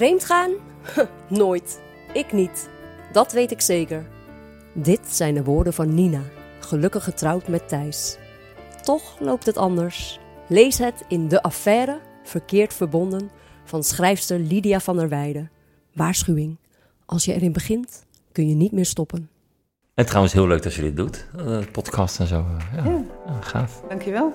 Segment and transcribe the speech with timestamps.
[0.00, 0.50] Vreemd gaan?
[1.28, 1.80] Nooit.
[2.12, 2.68] Ik niet.
[3.12, 4.06] Dat weet ik zeker.
[4.72, 6.22] Dit zijn de woorden van Nina,
[6.60, 8.18] gelukkig getrouwd met Thijs.
[8.82, 10.18] Toch loopt het anders.
[10.48, 13.30] Lees het in De Affaire, verkeerd verbonden,
[13.64, 15.50] van schrijfster Lydia van der Weijden.
[15.94, 16.56] Waarschuwing.
[17.06, 19.28] Als je erin begint, kun je niet meer stoppen.
[19.94, 22.44] En trouwens heel leuk dat je dit doet, uh, podcast en zo.
[22.76, 23.02] Ja, Ja.
[23.26, 23.82] ja, gaaf.
[23.88, 24.32] Dankjewel.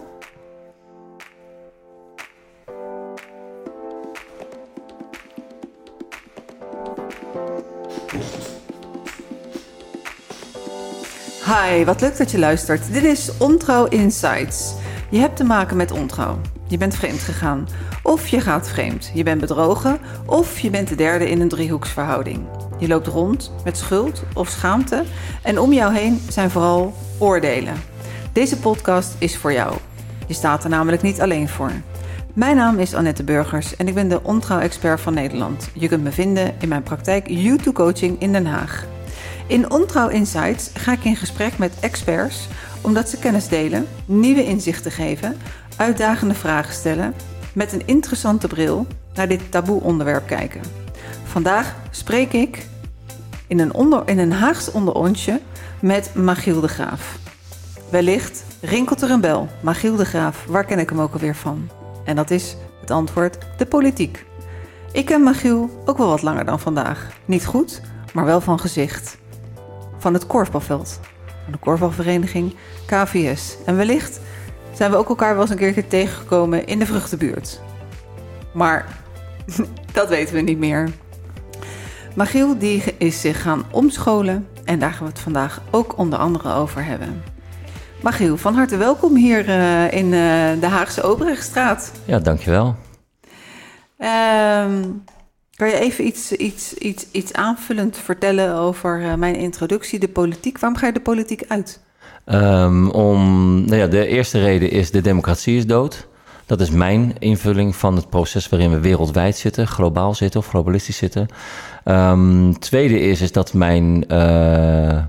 [11.45, 12.93] Hi, wat leuk dat je luistert.
[12.93, 14.73] Dit is Ontrouw Insights.
[15.09, 16.39] Je hebt te maken met ontrouw.
[16.67, 17.67] Je bent vreemd gegaan.
[18.03, 19.11] Of je gaat vreemd.
[19.13, 19.99] Je bent bedrogen.
[20.25, 22.45] Of je bent de derde in een driehoeksverhouding.
[22.79, 25.03] Je loopt rond met schuld of schaamte.
[25.43, 27.75] En om jou heen zijn vooral oordelen.
[28.33, 29.75] Deze podcast is voor jou.
[30.27, 31.71] Je staat er namelijk niet alleen voor.
[32.33, 35.69] Mijn naam is Annette Burgers en ik ben de ontrouw-expert van Nederland.
[35.73, 38.85] Je kunt me vinden in mijn praktijk YouTube Coaching in Den Haag.
[39.47, 42.47] In Ontrouw Insights ga ik in gesprek met experts
[42.81, 45.37] omdat ze kennis delen, nieuwe inzichten geven,
[45.77, 47.13] uitdagende vragen stellen,
[47.53, 50.61] met een interessante bril naar dit taboe onderwerp kijken.
[51.23, 52.67] Vandaag spreek ik
[53.47, 55.41] in een, onder, in een Haags onderontje
[55.79, 57.17] met Magiel de Graaf.
[57.89, 59.47] Wellicht rinkelt er een bel.
[59.61, 61.69] Magiel de Graaf, waar ken ik hem ook alweer van?
[62.05, 64.25] En dat is het antwoord de politiek.
[64.91, 67.09] Ik ken Magiel ook wel wat langer dan vandaag.
[67.25, 67.81] Niet goed,
[68.13, 69.17] maar wel van gezicht.
[70.05, 70.99] Van het korfbalveld.
[71.43, 73.57] Van de korfbalvereniging KVS.
[73.65, 74.19] En wellicht
[74.73, 77.61] zijn we ook elkaar wel eens een keertje tegengekomen in de vruchtenbuurt.
[78.51, 78.85] Maar
[79.93, 80.91] dat weten we niet meer.
[82.15, 86.53] Magiel die is zich gaan omscholen en daar gaan we het vandaag ook onder andere
[86.53, 87.23] over hebben.
[88.01, 90.11] Magiel, van harte welkom hier uh, in uh,
[90.59, 91.91] de Haagse Obrechtstraat.
[92.05, 92.75] Ja, dankjewel.
[93.97, 95.03] Um,
[95.55, 100.59] kan je even iets, iets, iets, iets aanvullend vertellen over uh, mijn introductie, de politiek?
[100.59, 101.79] Waarom ga je de politiek uit?
[102.25, 106.07] Um, om, nou ja, de eerste reden is de democratie is dood.
[106.45, 110.97] Dat is mijn invulling van het proces waarin we wereldwijd zitten, globaal zitten of globalistisch
[110.97, 111.27] zitten.
[111.85, 114.07] Um, tweede is, is dat mijn, uh,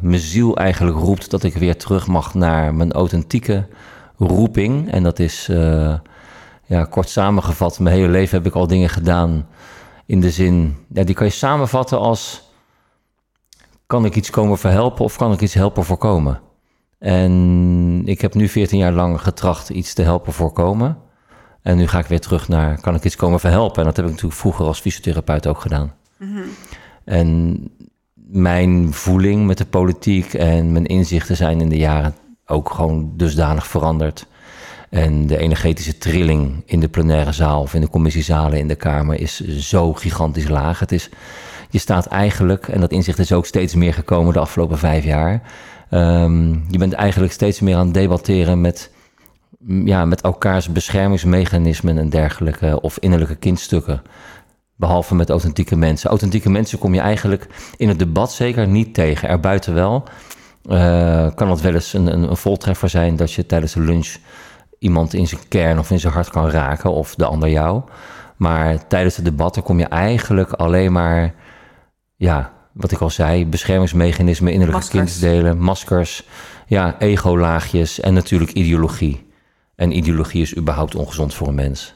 [0.00, 3.66] mijn ziel eigenlijk roept dat ik weer terug mag naar mijn authentieke
[4.18, 4.90] roeping.
[4.90, 5.94] En dat is, uh,
[6.64, 9.46] ja, kort samengevat, mijn hele leven heb ik al dingen gedaan
[10.06, 12.50] in de zin, ja, die kan je samenvatten als,
[13.86, 16.40] kan ik iets komen verhelpen of kan ik iets helpen voorkomen?
[16.98, 20.98] En ik heb nu 14 jaar lang getracht iets te helpen voorkomen.
[21.62, 23.78] En nu ga ik weer terug naar, kan ik iets komen verhelpen?
[23.78, 25.94] En dat heb ik natuurlijk vroeger als fysiotherapeut ook gedaan.
[26.18, 26.44] Mm-hmm.
[27.04, 27.60] En
[28.14, 32.14] mijn voeling met de politiek en mijn inzichten zijn in de jaren
[32.46, 34.26] ook gewoon dusdanig veranderd.
[34.96, 39.20] En de energetische trilling in de plenaire zaal of in de commissiezalen in de Kamer
[39.20, 40.80] is zo gigantisch laag.
[40.80, 41.08] Het is,
[41.70, 45.42] je staat eigenlijk, en dat inzicht is ook steeds meer gekomen de afgelopen vijf jaar.
[45.90, 48.90] Um, je bent eigenlijk steeds meer aan het debatteren met
[49.66, 54.02] ja, met elkaars beschermingsmechanismen en dergelijke, of innerlijke kindstukken.
[54.76, 56.10] Behalve met authentieke mensen.
[56.10, 57.46] Authentieke mensen kom je eigenlijk
[57.76, 59.28] in het debat zeker niet tegen.
[59.28, 60.04] Erbuiten wel.
[60.70, 64.16] Uh, kan het wel eens een, een, een, voltreffer zijn dat je tijdens de lunch
[64.78, 67.82] iemand in zijn kern of in zijn hart kan raken, of de ander jou.
[68.36, 71.34] Maar tijdens de debatten kom je eigenlijk alleen maar,
[72.16, 76.26] ja, wat ik al zei, beschermingsmechanismen, innerlijke kindsdelen, maskers,
[76.66, 79.24] ja, ego-laagjes en natuurlijk ideologie.
[79.74, 81.94] En ideologie is überhaupt ongezond voor een mens.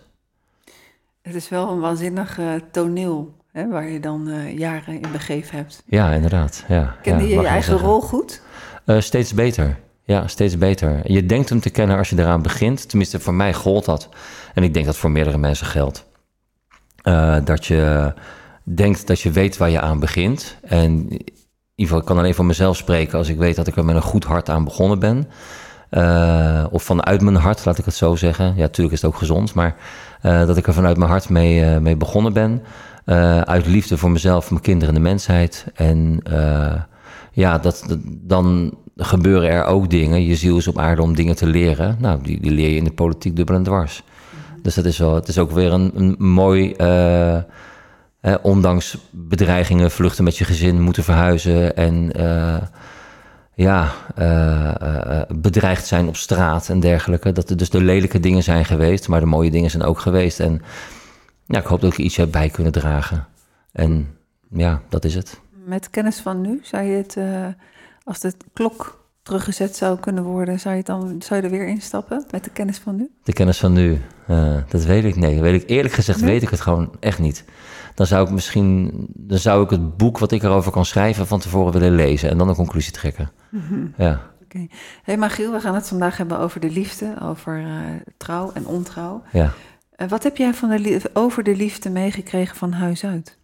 [1.23, 5.57] Het is wel een waanzinnig uh, toneel hè, waar je dan uh, jaren in begeven
[5.57, 5.83] hebt.
[5.87, 6.65] Ja, inderdaad.
[6.69, 8.43] Ja, Kende ja, je je eigen rol goed?
[8.87, 9.79] Uh, steeds beter.
[10.11, 11.13] Ja, steeds beter.
[11.13, 12.89] Je denkt hem te kennen als je eraan begint.
[12.89, 14.09] Tenminste, voor mij gold dat.
[14.55, 16.07] En ik denk dat voor meerdere mensen geldt.
[17.03, 18.13] Uh, dat je
[18.65, 20.57] denkt dat je weet waar je aan begint.
[20.63, 21.27] En in ieder
[21.77, 24.03] geval, ik kan alleen voor mezelf spreken als ik weet dat ik er met een
[24.03, 25.29] goed hart aan begonnen ben.
[25.91, 28.47] Uh, of vanuit mijn hart, laat ik het zo zeggen.
[28.47, 29.77] Ja, natuurlijk is het ook gezond, maar
[30.23, 32.63] uh, dat ik er vanuit mijn hart mee, mee begonnen ben.
[33.45, 35.67] uit liefde voor mezelf, mijn kinderen en de mensheid.
[35.75, 36.23] En
[37.33, 38.75] ja, dat, dan
[39.05, 40.25] gebeuren er ook dingen.
[40.25, 41.97] Je ziel is op aarde om dingen te leren.
[42.01, 44.03] Nou, die, die leer je in de politiek dubbel en dwars.
[44.63, 46.75] Dus dat is wel, het is ook weer een, een mooi.
[48.21, 52.57] Eh, ondanks bedreigingen, vluchten met je gezin, moeten verhuizen en uh,
[53.55, 53.93] ja,
[55.29, 57.33] bedreigd zijn op straat en dergelijke.
[57.33, 60.41] Dat er dus de lelijke dingen zijn geweest, maar de mooie dingen zijn ook geweest.
[60.41, 60.63] En
[61.47, 63.27] ja, ik hoop dat ik iets heb bij kunnen dragen.
[63.73, 64.09] En
[64.51, 65.41] ja, dat is het.
[65.65, 67.17] Met kennis van nu, zou je het,
[68.11, 72.25] als de klok teruggezet zou kunnen worden, zou je, dan, zou je er weer instappen
[72.31, 73.11] met de kennis van nu?
[73.23, 75.41] De kennis van nu, uh, dat weet ik nee.
[75.41, 77.45] Weet ik, eerlijk gezegd weet ik het gewoon echt niet.
[77.95, 81.41] Dan zou ik misschien, dan zou ik het boek wat ik erover kan schrijven van
[81.41, 83.31] tevoren willen lezen en dan een conclusie trekken.
[83.49, 84.21] Mm Ja.
[84.43, 84.67] Oké.
[85.03, 87.67] Hey Magiel, we gaan het vandaag hebben over de liefde, over uh,
[88.17, 89.23] trouw en ontrouw.
[89.33, 89.53] Ja.
[89.97, 93.39] Uh, wat heb jij van de over de liefde meegekregen van huis uit?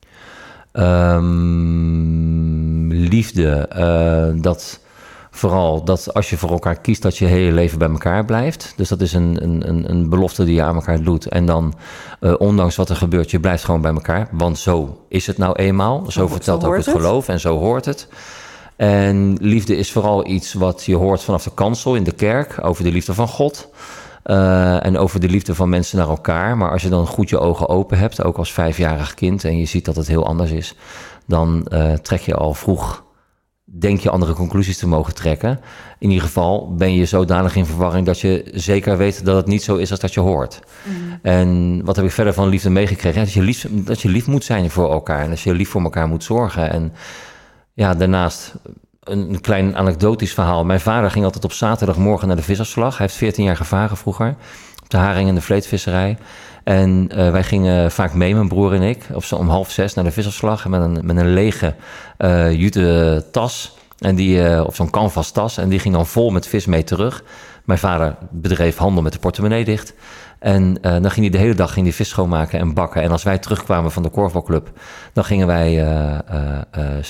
[0.73, 2.56] Um,
[2.97, 4.81] liefde, uh, dat
[5.31, 8.73] vooral dat als je voor elkaar kiest, dat je hele leven bij elkaar blijft.
[8.77, 11.27] Dus dat is een, een, een belofte die je aan elkaar doet.
[11.27, 11.75] En dan,
[12.21, 14.29] uh, ondanks wat er gebeurt, je blijft gewoon bij elkaar.
[14.31, 16.05] Want zo is het nou eenmaal.
[16.09, 18.09] Zo, vertelt zo ook het, het geloof en zo hoort het.
[18.77, 22.85] En liefde is vooral iets wat je hoort vanaf de kansel in de kerk over
[22.85, 23.69] de liefde van God.
[24.25, 26.57] Uh, en over de liefde van mensen naar elkaar.
[26.57, 29.65] Maar als je dan goed je ogen open hebt, ook als vijfjarig kind, en je
[29.65, 30.75] ziet dat het heel anders is,
[31.27, 33.05] dan uh, trek je al vroeg,
[33.65, 35.61] denk je andere conclusies te mogen trekken.
[35.99, 39.63] In ieder geval ben je zodanig in verwarring dat je zeker weet dat het niet
[39.63, 40.61] zo is als dat je hoort.
[40.83, 41.19] Mm.
[41.23, 43.19] En wat heb ik verder van liefde meegekregen?
[43.19, 45.69] Ja, dat, je lief, dat je lief moet zijn voor elkaar en dat je lief
[45.69, 46.71] voor elkaar moet zorgen.
[46.71, 46.93] En
[47.73, 48.55] ja, daarnaast
[49.03, 50.65] een, een klein anekdotisch verhaal.
[50.65, 52.99] Mijn vader ging altijd op zaterdagmorgen naar de visserslag.
[52.99, 54.37] Hij heeft 14 jaar gevaren vroeger.
[54.83, 56.19] Op de haring en de vleetvisserij.
[56.67, 59.95] En uh, wij gingen vaak mee, mijn broer en ik, op zo om half zes
[59.95, 60.69] naar de visserslag.
[60.69, 61.75] Met een, met een lege
[62.19, 63.77] uh, jute tas.
[63.99, 65.59] En die, uh, of zo'n canvas tas.
[65.59, 67.23] En die ging dan vol met vis mee terug.
[67.65, 69.95] Mijn vader bedreef handel met de portemonnee dicht.
[70.39, 73.03] En uh, dan ging hij de hele dag ging die vis schoonmaken en bakken.
[73.03, 74.71] En als wij terugkwamen van de korfbalclub,
[75.13, 76.19] dan gingen wij uh,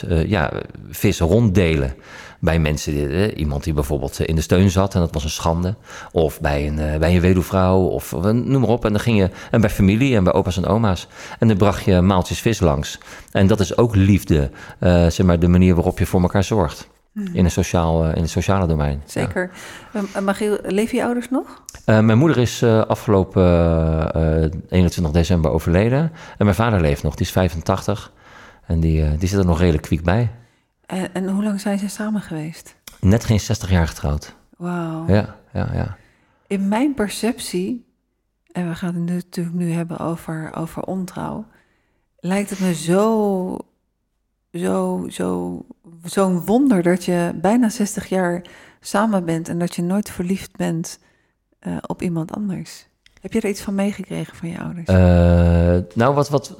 [0.09, 0.53] uh, ja,
[0.91, 1.95] vis ronddelen
[2.41, 2.93] bij mensen.
[3.39, 5.75] iemand die bijvoorbeeld in de steun zat en dat was een schande.
[6.13, 8.85] Of bij een, bij een weduwvrouw of noem maar op.
[8.85, 11.09] En dan ging je, en bij familie en bij opa's en oma's.
[11.39, 12.99] En dan bracht je maaltjes vis langs.
[13.33, 14.51] En dat is ook liefde,
[14.81, 16.89] zeg maar de manier waarop je voor elkaar zorgt.
[17.33, 19.03] In, een sociaal, in het sociale domein.
[19.07, 19.51] Zeker.
[19.93, 20.21] Ja.
[20.21, 21.63] Magiel, leven je ouders nog?
[21.87, 23.43] Uh, mijn moeder is uh, afgelopen
[24.17, 26.13] uh, 21 december overleden.
[26.39, 28.13] En mijn vader leeft nog, die is 85.
[28.67, 30.31] En die, die zit er nog redelijk kwiek bij.
[30.87, 32.77] En, en, hoe lang zijn ze samen geweest?
[33.01, 34.35] Net geen 60 jaar getrouwd.
[34.57, 35.05] Wauw.
[35.07, 35.97] Ja, ja, ja.
[36.47, 37.87] In mijn perceptie,
[38.53, 41.47] en we gaan het natuurlijk nu hebben over, over ontrouw,
[42.19, 43.59] lijkt het me zo,
[44.53, 45.61] zo, zo,
[46.05, 48.43] zo'n wonder dat je bijna 60 jaar
[48.81, 50.99] samen bent en dat je nooit verliefd bent
[51.67, 52.87] uh, op iemand anders.
[53.21, 54.89] Heb je er iets van meegekregen van je ouders?
[54.89, 56.57] Uh, nou, wat, wat.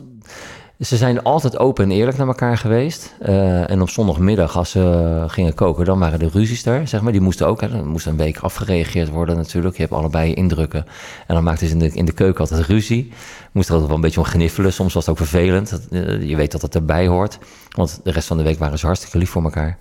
[0.81, 3.15] Ze zijn altijd open en eerlijk naar elkaar geweest.
[3.23, 6.89] Uh, en op zondagmiddag, als ze gingen koken, dan waren de ruzies er.
[6.89, 7.13] Zeg maar.
[7.13, 9.77] Die moesten ook, hè, dan moest een week afgereageerd worden natuurlijk.
[9.77, 10.87] Je hebt allebei indrukken.
[11.27, 13.13] En dan maakten ze in de, in de keuken altijd ruzie.
[13.53, 14.73] Moest er altijd wel een beetje om gniffelen.
[14.73, 15.89] Soms was het ook vervelend.
[16.21, 17.39] Je weet dat het erbij hoort.
[17.71, 19.79] Want de rest van de week waren ze hartstikke lief voor elkaar.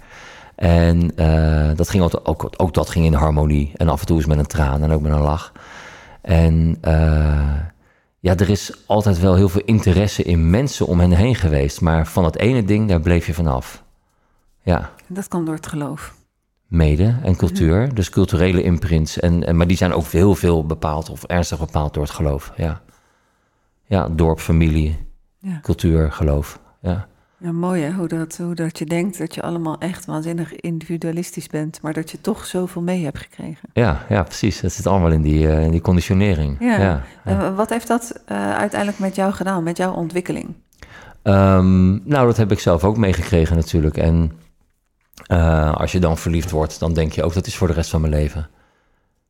[0.56, 3.72] En uh, dat ging ook, ook, ook, dat ging in harmonie.
[3.76, 5.52] En af en toe is met een traan en ook met een lach.
[6.22, 7.60] En uh,
[8.20, 11.82] ja, er is altijd wel heel veel interesse in mensen om hen heen geweest.
[11.82, 13.84] Maar van het ene ding, daar bleef je vanaf.
[14.62, 14.90] Ja.
[15.08, 16.16] Dat komt door het geloof.
[16.68, 17.94] Mede en cultuur.
[17.94, 19.20] Dus culturele imprints.
[19.20, 22.54] En, en, maar die zijn ook heel veel bepaald of ernstig bepaald door het geloof.
[22.58, 22.82] Ja,
[23.86, 24.98] ja dorp, familie,
[25.38, 25.60] ja.
[25.62, 26.60] cultuur, geloof.
[26.82, 27.08] Ja.
[27.46, 31.48] Ja, mooi hè, hoe dat, hoe dat je denkt dat je allemaal echt waanzinnig individualistisch
[31.48, 33.70] bent, maar dat je toch zoveel mee hebt gekregen.
[33.74, 34.62] Ja, ja precies.
[34.62, 36.58] Dat zit allemaal in die, uh, in die conditionering.
[36.60, 36.80] Ja.
[36.80, 40.54] ja, En wat heeft dat uh, uiteindelijk met jou gedaan, met jouw ontwikkeling?
[41.24, 43.98] Um, nou, dat heb ik zelf ook meegekregen natuurlijk.
[43.98, 44.32] En
[45.32, 47.90] uh, als je dan verliefd wordt, dan denk je ook dat is voor de rest
[47.90, 48.50] van mijn leven.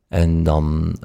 [0.08, 0.96] En dan,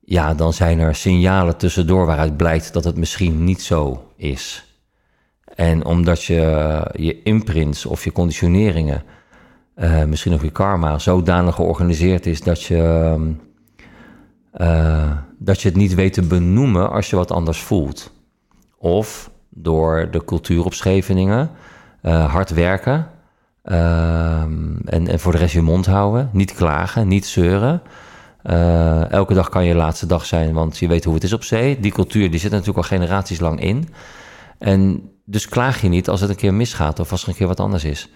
[0.00, 4.65] ja, dan zijn er signalen tussendoor waaruit blijkt dat het misschien niet zo is.
[5.56, 9.02] En omdat je je imprints of je conditioneringen,
[9.76, 13.14] uh, misschien ook je karma, zodanig georganiseerd is dat je,
[14.60, 18.12] uh, dat je het niet weet te benoemen als je wat anders voelt.
[18.78, 21.50] Of door de cultuur op Scheveningen,
[22.02, 23.06] hard werken
[23.62, 27.82] en, en voor de rest je mond houden, niet klagen, niet zeuren.
[29.10, 31.80] elke dag kan je laatste dag zijn, want je weet hoe het is op zee.
[31.80, 33.88] Die cultuur die zit natuurlijk al generaties lang in.
[34.58, 37.46] En dus klaag je niet als het een keer misgaat of als er een keer
[37.46, 38.10] wat anders is.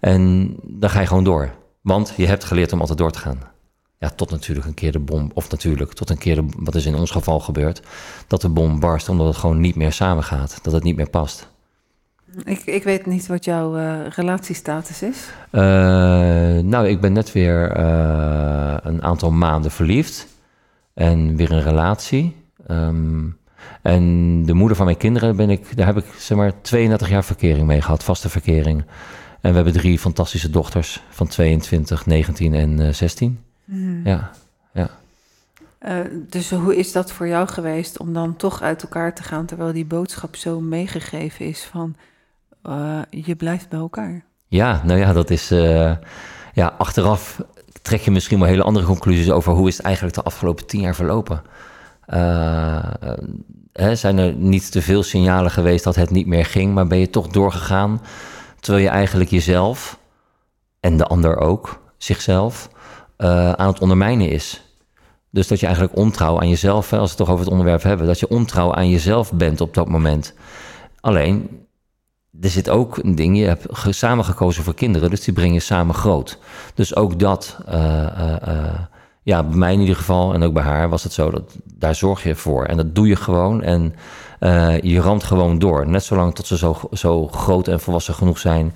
[0.00, 1.54] En dan ga je gewoon door.
[1.80, 3.38] Want je hebt geleerd om altijd door te gaan.
[3.98, 6.86] Ja, tot natuurlijk een keer de bom, of natuurlijk tot een keer, de, wat is
[6.86, 7.82] in ons geval gebeurd,
[8.26, 11.52] dat de bom barst omdat het gewoon niet meer samengaat, dat het niet meer past.
[12.44, 15.30] Ik, ik weet niet wat jouw uh, relatiestatus is.
[15.52, 15.60] Uh,
[16.62, 20.26] nou, ik ben net weer uh, een aantal maanden verliefd
[20.94, 22.36] en weer een relatie.
[22.70, 23.38] Um,
[23.82, 27.24] en de moeder van mijn kinderen ben ik, daar heb ik zeg maar 32 jaar
[27.24, 28.84] verkering mee gehad, vaste verkering.
[29.40, 33.38] En we hebben drie fantastische dochters van 22, 19 en uh, 16.
[34.04, 34.30] Ja,
[34.72, 34.90] ja.
[35.86, 39.46] Uh, dus hoe is dat voor jou geweest om dan toch uit elkaar te gaan
[39.46, 41.96] terwijl die boodschap zo meegegeven is van
[42.66, 44.24] uh, je blijft bij elkaar?
[44.46, 45.92] Ja, nou ja, dat is uh,
[46.52, 47.40] ja, achteraf
[47.82, 50.80] trek je misschien wel hele andere conclusies over hoe is het eigenlijk de afgelopen tien
[50.80, 51.42] jaar verlopen.
[53.72, 56.98] Hè, zijn er niet te veel signalen geweest dat het niet meer ging, maar ben
[56.98, 58.00] je toch doorgegaan
[58.60, 59.98] terwijl je eigenlijk jezelf
[60.80, 62.68] en de ander ook, zichzelf,
[63.56, 64.62] aan het ondermijnen is.
[65.30, 68.06] Dus dat je eigenlijk ontrouw aan jezelf, als we het toch over het onderwerp hebben,
[68.06, 70.34] dat je ontrouw aan jezelf bent op dat moment.
[71.00, 71.66] Alleen,
[72.40, 75.60] er zit ook een ding, je hebt samen gekozen voor kinderen, dus die breng je
[75.60, 76.38] samen groot.
[76.74, 77.58] Dus ook dat,
[79.24, 81.94] ja, bij mij in ieder geval en ook bij haar was het zo, dat daar
[81.94, 82.64] zorg je voor.
[82.64, 83.94] En dat doe je gewoon en
[84.82, 85.88] je ramt gewoon door.
[85.88, 88.74] Net zolang tot ze zo, zo groot en volwassen genoeg zijn.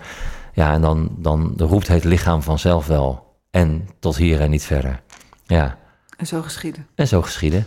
[0.53, 3.37] Ja, en dan, dan roept het lichaam vanzelf wel.
[3.51, 5.01] En tot hier en niet verder.
[5.47, 5.79] Ja.
[6.17, 6.87] En zo geschieden.
[6.95, 7.67] En zo geschieden.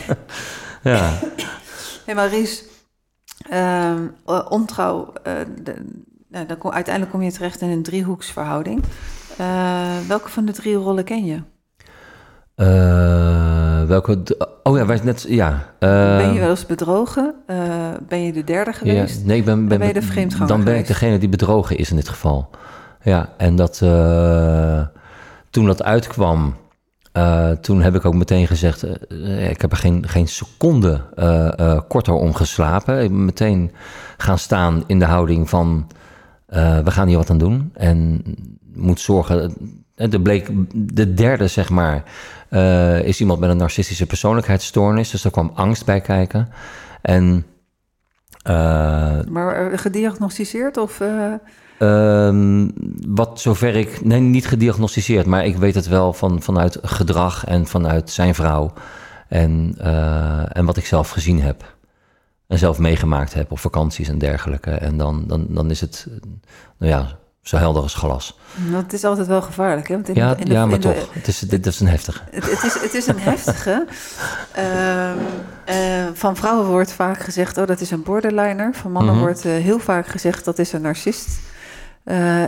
[0.82, 1.18] ja.
[2.04, 2.64] Hey Maries,
[3.52, 3.94] uh,
[4.48, 5.84] ontrouw, uh, de,
[6.28, 8.84] nou, dan kom, uiteindelijk kom je terecht in een driehoeksverhouding.
[9.40, 11.42] Uh, welke van de drie rollen ken je?
[13.86, 14.18] Welke?
[14.62, 15.24] Oh ja, wij net.
[15.28, 15.64] Ja.
[15.78, 17.34] ben je wel eens bedrogen?
[18.08, 19.20] ben je de derde geweest?
[19.20, 20.90] Ja, nee, ik ben, ben, ben je de vreemdganger Dan ben geweest?
[20.90, 22.50] ik degene die bedrogen is in dit geval.
[23.02, 23.78] Ja, en dat
[25.50, 26.54] toen dat uitkwam.
[27.60, 28.84] Toen heb ik ook meteen gezegd,
[29.50, 31.00] ik heb er geen, geen seconde
[31.88, 33.02] korter om geslapen.
[33.02, 33.72] Ik ben meteen
[34.16, 35.86] gaan staan in de houding van,
[36.46, 37.70] we gaan hier wat aan doen.
[37.74, 38.22] En
[38.74, 39.54] moet zorgen,
[39.94, 42.02] er bleek de derde zeg maar,
[43.04, 45.10] is iemand met een narcistische persoonlijkheidsstoornis.
[45.10, 46.48] Dus daar kwam angst bij kijken.
[47.02, 47.46] En,
[49.28, 51.00] maar gediagnosticeerd of...
[51.80, 52.72] Um,
[53.06, 57.66] wat zover ik, nee, niet gediagnosticeerd, maar ik weet het wel van, vanuit gedrag en
[57.66, 58.72] vanuit zijn vrouw.
[59.28, 61.76] En, uh, en wat ik zelf gezien heb.
[62.46, 64.70] En zelf meegemaakt heb op vakanties en dergelijke.
[64.70, 66.06] En dan, dan, dan is het,
[66.78, 68.38] nou ja, zo helder als glas.
[68.72, 69.94] Dat is altijd wel gevaarlijk, hè?
[69.94, 71.14] Want in ja, de, in de, ja, maar toch.
[71.14, 72.20] het is, dit is een heftige.
[72.30, 73.86] Het, het, is, het is een heftige.
[74.58, 75.10] uh,
[76.02, 78.74] uh, van vrouwen wordt vaak gezegd, oh, dat is een borderliner.
[78.74, 79.28] Van mannen mm -hmm.
[79.28, 81.40] wordt uh, heel vaak gezegd, dat is een narcist.
[82.04, 82.42] Uh,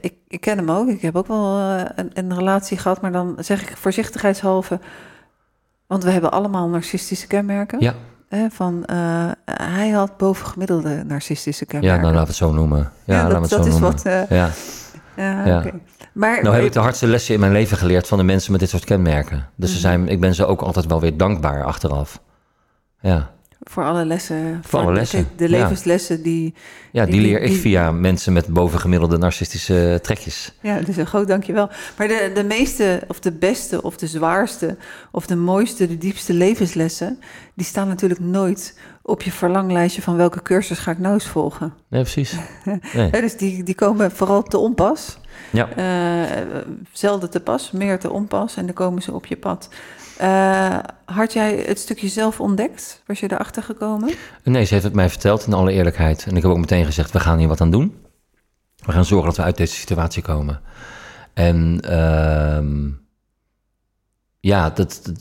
[0.00, 0.88] ik, ik, ken hem ook.
[0.88, 1.58] Ik heb ook wel
[1.94, 4.80] een, een, relatie gehad, maar dan zeg ik voorzichtigheidshalve.
[5.86, 7.80] Want we hebben allemaal narcistische kenmerken.
[7.80, 7.94] Ja.
[8.50, 8.82] Van,
[9.44, 11.96] hij had bovengemiddelde narcistische kenmerken.
[11.96, 12.92] Ja, nou laten we het zo noemen.
[13.04, 13.80] Ja, ja dat, zo is noemen.
[13.90, 14.02] wat.
[14.28, 14.50] ja.
[15.16, 15.58] ja.
[15.58, 15.72] Okay.
[16.12, 18.60] Maar, nou heb ik de hardste lessen in mijn leven geleerd van de mensen met
[18.60, 19.48] dit soort kenmerken.
[19.56, 19.74] Dus Mhm.
[19.78, 22.20] ze zijn, ik ben ze ook altijd wel weer dankbaar achteraf.
[23.00, 23.30] Ja.
[23.64, 24.60] Voor alle lessen.
[24.64, 25.18] Voor alle lessen.
[25.18, 26.54] De, de levenslessen die.
[26.92, 30.52] Ja, die, die leer ik via mensen met bovengemiddelde narcistische trekjes.
[30.60, 31.70] Ja, dus een groot dankjewel.
[31.96, 34.76] Maar de, de meeste, of de beste, of de zwaarste,
[35.10, 37.18] of de mooiste, de diepste levenslessen,
[37.54, 41.74] die staan natuurlijk nooit op je verlanglijstje van welke cursus ga ik nou eens volgen.
[41.88, 42.36] Nee, precies.
[42.64, 43.08] Nee.
[43.12, 45.18] ja, dus die, die komen vooral te onpas.
[45.50, 45.68] Ja.
[45.76, 46.46] Uh,
[46.92, 49.68] zelden te pas, meer te onpas en dan komen ze op je pad.
[50.20, 53.02] Uh, had jij het stukje zelf ontdekt?
[53.06, 54.14] Was je erachter gekomen?
[54.42, 56.26] Nee, ze heeft het mij verteld in alle eerlijkheid.
[56.28, 57.94] En ik heb ook meteen gezegd, we gaan hier wat aan doen.
[58.76, 60.60] We gaan zorgen dat we uit deze situatie komen.
[61.34, 62.90] En uh,
[64.40, 65.12] ja, dat,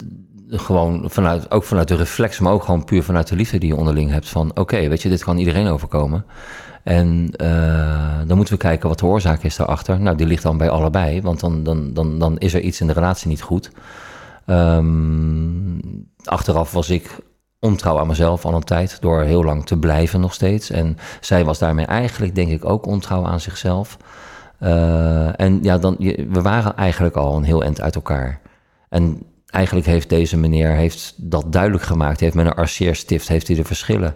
[0.47, 3.75] gewoon vanuit, ook vanuit de reflex, maar ook gewoon puur vanuit de liefde die je
[3.75, 4.29] onderling hebt.
[4.29, 6.25] Van oké, weet je, dit kan iedereen overkomen.
[6.83, 9.99] En uh, dan moeten we kijken wat de oorzaak is daarachter.
[9.99, 12.87] Nou, die ligt dan bij allebei, want dan, dan, dan, dan is er iets in
[12.87, 13.71] de relatie niet goed.
[14.45, 15.79] Um,
[16.23, 17.17] achteraf was ik
[17.59, 20.69] ontrouw aan mezelf al een tijd, door heel lang te blijven nog steeds.
[20.69, 23.97] En zij was daarmee eigenlijk, denk ik, ook ontrouw aan zichzelf.
[24.59, 25.95] Uh, en ja, dan,
[26.29, 28.39] we waren eigenlijk al een heel eind uit elkaar.
[28.89, 32.19] En eigenlijk heeft deze meneer heeft dat duidelijk gemaakt.
[32.19, 34.15] Hij heeft met een arceerstift heeft hij de verschillen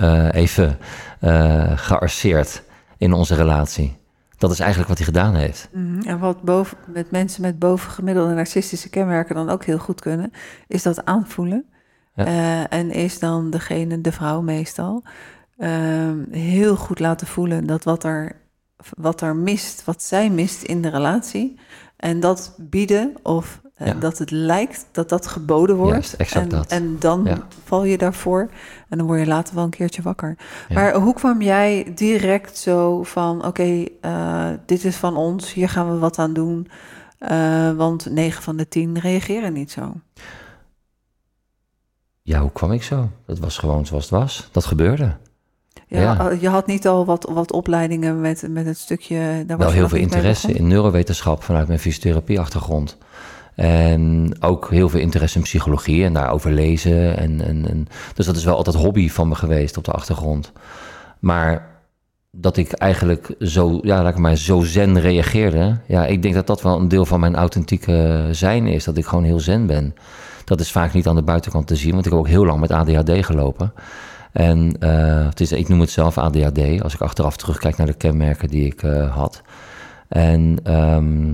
[0.00, 0.78] uh, even
[1.20, 2.62] uh, gearceerd
[2.98, 3.97] in onze relatie.
[4.38, 5.68] Dat is eigenlijk wat hij gedaan heeft.
[5.72, 10.32] Mm, en wat boven, met mensen met bovengemiddelde narcistische kenmerken dan ook heel goed kunnen,
[10.66, 11.64] is dat aanvoelen.
[12.14, 12.26] Ja.
[12.26, 15.02] Uh, en is dan degene, de vrouw meestal,
[16.30, 18.36] heel goed laten voelen dat wat er,
[18.96, 21.58] wat er mist, wat zij mist in de relatie.
[21.96, 23.92] En dat bieden of ja.
[23.92, 26.16] dat het lijkt dat dat geboden wordt.
[26.16, 26.66] En, dat.
[26.66, 27.38] en dan Ja.
[27.64, 28.48] val je daarvoor
[28.88, 30.36] en dan word je later wel een keertje wakker.
[30.68, 30.74] Ja.
[30.74, 35.92] Maar hoe kwam jij direct zo van: oké, eh, dit is van ons, hier gaan
[35.92, 36.68] we wat aan doen?
[37.18, 39.92] Eh, want 9 van de 10 reageren niet zo.
[42.22, 43.08] Ja, hoe kwam ik zo?
[43.26, 44.48] Dat was gewoon zoals het was.
[44.52, 45.16] Dat gebeurde.
[45.86, 49.44] Ja, oh, Je had niet al wat, wat opleidingen met, met het stukje...
[49.46, 52.96] Daar was wel heel veel interesse in neurowetenschap vanuit mijn fysiotherapie-achtergrond.
[53.58, 57.16] En ook heel veel interesse in psychologie en daarover lezen.
[57.16, 60.52] En, en, dus dat is wel altijd hobby van me geweest op de achtergrond.
[61.18, 61.66] Maar
[62.30, 65.78] dat ik eigenlijk zo, ja, laat ik maar zo zen reageerde.
[65.86, 68.84] Ja, ik denk dat dat wel een deel van mijn authentieke zijn is.
[68.84, 69.94] Dat ik gewoon heel zen ben.
[70.44, 72.60] Dat is vaak niet aan de buitenkant te zien, want ik heb ook heel lang
[72.60, 73.72] met ADHD gelopen.
[74.32, 77.94] En eh, het is, ik noem het zelf ADHD, als ik achteraf terugkijk naar de
[77.94, 79.42] kenmerken die ik eh, had.
[80.08, 81.32] En, ehm,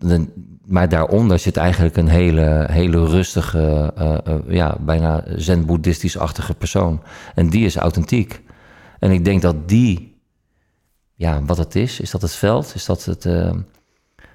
[0.00, 7.02] de- maar daaronder zit eigenlijk een hele, hele rustige, eh, eh, ja, bijna zen-boeddhistisch-achtige persoon.
[7.34, 8.42] En die is authentiek.
[8.98, 10.20] En ik denk dat die,
[11.14, 13.24] ja, wat het is, is dat het veld, is dat het...
[13.26, 13.50] eh,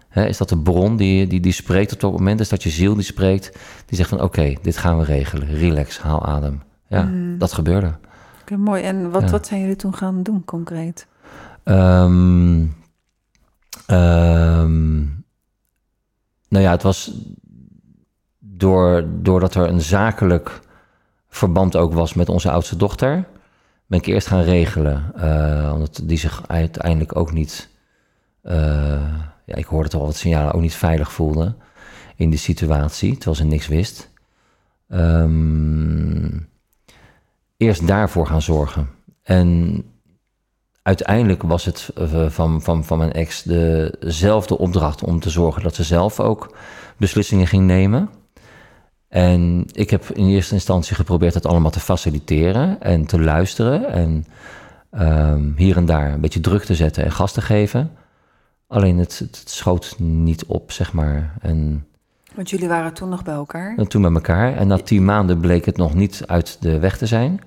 [0.10, 2.40] Hè, is dat de bron die, die, die spreekt op dat moment?
[2.40, 3.52] Is dat je ziel die spreekt?
[3.86, 5.48] Die zegt van oké, dit gaan we regelen.
[5.48, 6.62] Relax, haal adem.
[6.88, 7.38] Ja, Mm.
[7.38, 7.96] dat gebeurde.
[8.42, 8.84] Oké, mooi.
[8.84, 9.30] En wat, Ja.
[9.30, 11.08] wat zijn jullie toen gaan doen concreet?
[11.64, 12.64] Ehm,
[13.86, 15.04] ehm,
[16.56, 17.12] nou ja, het was
[18.40, 20.60] door, doordat er een zakelijk
[21.28, 23.26] verband ook was met onze oudste dochter,
[23.86, 25.12] ben ik eerst gaan regelen.
[25.16, 27.70] eh, omdat die zich uiteindelijk ook niet,
[28.42, 28.56] eh,
[29.46, 31.56] ja, ik hoorde toch al wat signalen, ook niet veilig voelde
[32.16, 34.10] in die situatie, terwijl ze niks wist.
[34.90, 36.40] Ehm,
[37.58, 38.90] eerst daarvoor gaan zorgen.
[39.24, 39.84] En
[40.86, 45.76] uiteindelijk was het eh, van, van, van mijn ex dezelfde opdracht om te zorgen dat
[45.76, 46.56] ze zelf ook
[46.98, 48.10] beslissingen ging nemen.
[49.08, 54.26] En ik heb in eerste instantie geprobeerd het allemaal te faciliteren en te luisteren en
[54.92, 57.92] ehm, hier en daar een beetje druk te zetten en gas te geven.
[58.68, 61.38] Alleen het, het schoot niet op, zeg maar.
[61.42, 61.88] En
[62.36, 63.78] Want jullie waren toen nog bij elkaar.
[63.78, 64.56] en toen met elkaar.
[64.56, 67.42] En na tien maanden bleek het nog niet uit de weg te zijn.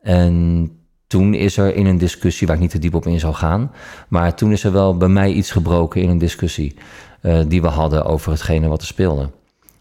[0.00, 0.70] En
[1.12, 3.70] toen is er in een discussie, waar ik niet te diep op in zal gaan,
[4.08, 6.74] maar toen is er wel bij mij iets gebroken in een discussie
[7.20, 9.30] eh, die we hadden over hetgene wat er speelde.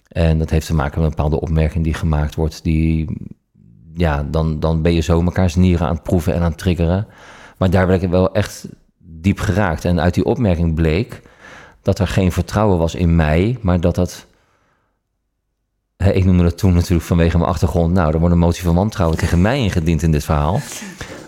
[0.08, 3.18] En dat heeft te maken met een bepaalde opmerking die gemaakt wordt, die,
[3.94, 7.08] ja, dan, dan ben je zo mekaars nieren aan het proeven en aan het triggeren.
[7.58, 9.86] Maar daar werd ik wel echt diep geraakt.
[9.86, 11.22] En uit die opmerking bleek
[11.82, 14.26] dat er geen vertrouwen was in mij, maar dat dat
[16.14, 17.94] Ik noemde het toen natuurlijk vanwege mijn achtergrond.
[17.94, 20.60] Nou, er wordt een motie van wantrouwen tegen mij ingediend in dit verhaal.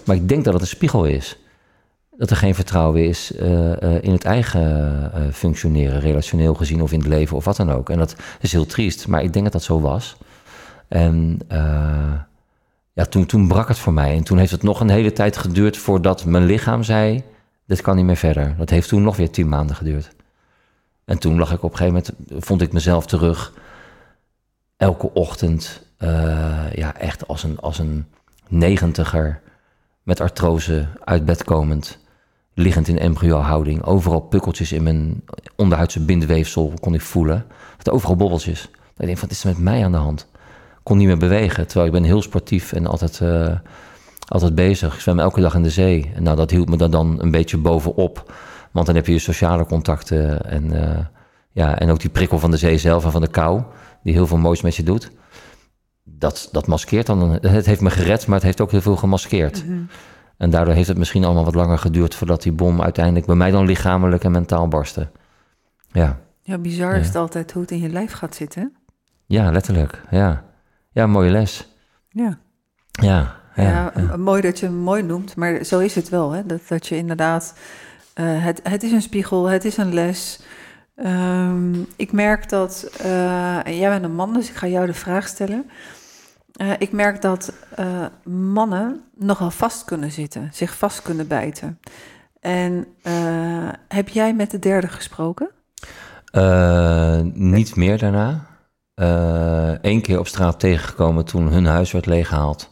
[0.06, 1.38] Maar ik denk dat het een spiegel is.
[2.18, 4.64] Dat er geen vertrouwen is eh, eh, in het eigen
[5.14, 7.90] eh, functioneren, relationeel gezien of in het leven of wat dan ook.
[7.90, 10.18] En dat is heel triest, maar ik denk dat dat zo was.
[10.88, 11.40] En
[12.94, 14.16] ja, toen, toen brak het voor mij.
[14.16, 17.24] En toen heeft het nog een hele tijd geduurd voordat mijn lichaam zei:
[17.66, 18.56] Dit kan niet meer verder.
[18.58, 20.10] Dat heeft toen nog weer tien maanden geduurd.
[21.06, 23.54] En toen lag ik op een gegeven moment, vond ik mezelf terug
[24.78, 25.82] elke ochtend
[26.74, 28.06] ja, echt als een, als een
[28.48, 29.42] negentiger
[30.04, 32.00] met artrose uit bed komend,
[32.54, 33.84] liggend in embryohouding.
[33.84, 35.24] Overal pukkeltjes in mijn
[35.56, 37.46] onderhuidse bindweefsel kon ik voelen.
[37.92, 38.70] Overal bobbeltjes.
[38.98, 40.28] Ik denk, wat is er met mij aan de hand?
[40.84, 43.56] Kon niet meer bewegen, terwijl ik ben heel sportief en altijd, eh,
[44.28, 44.94] altijd bezig.
[44.94, 46.12] Ik zwem elke dag in de zee.
[46.16, 48.34] En nou, dat hield me dan, dan een beetje bovenop.
[48.72, 51.06] Want dan heb je je sociale contacten en, eh,
[51.52, 53.62] ja, en ook die prikkel van de zee zelf en van de kou
[54.04, 55.12] die heel veel moois met je doet.
[56.24, 57.32] Dat, dat maskeert dan.
[57.42, 59.66] Het heeft me gered, maar het heeft ook heel veel gemaskeerd.
[59.66, 59.80] Mhm.
[60.38, 63.52] En daardoor heeft het misschien allemaal wat langer geduurd voordat die bom uiteindelijk bij mij
[63.52, 65.08] dan lichamelijk en mentaal barstte.
[65.92, 67.00] Ja, Ja, bizar Ja.
[67.00, 68.74] is het altijd hoe het in je lijf gaat zitten.
[69.26, 70.02] ja letterlijk.
[70.12, 70.44] Ja,
[70.92, 71.68] ja mooie les.
[72.10, 72.38] Ja.
[72.92, 76.32] Ja, ja, Ja, mooi dat je hem mooi noemt, maar zo is het wel.
[76.32, 76.46] Hè?
[76.46, 77.54] Dat, dat je inderdaad,
[78.14, 80.40] eh, het, het is een spiegel, het is een les.
[80.96, 85.28] Ehm, ik merk dat, eh, jij bent een man, dus ik ga jou de vraag
[85.28, 85.70] stellen.
[86.54, 91.80] Eh, ik merk dat eh, mannen nogal vast kunnen zitten, zich vast kunnen bijten.
[92.40, 95.50] En eh, heb jij met de derde gesproken?
[97.34, 98.46] Niet meer daarna.
[99.82, 102.72] Eén keer op straat tegengekomen toen hun huis werd leeggehaald.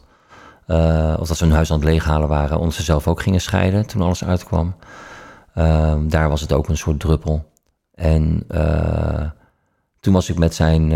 [0.66, 3.40] Eh, of dat ze hun huis aan het leeghalen waren, omdat ze zelf ook gingen
[3.40, 4.74] scheiden toen alles uitkwam.
[5.54, 7.50] Ehm, daar was het ook een soort druppel.
[7.94, 8.46] En
[10.00, 10.90] toen was ik met zijn,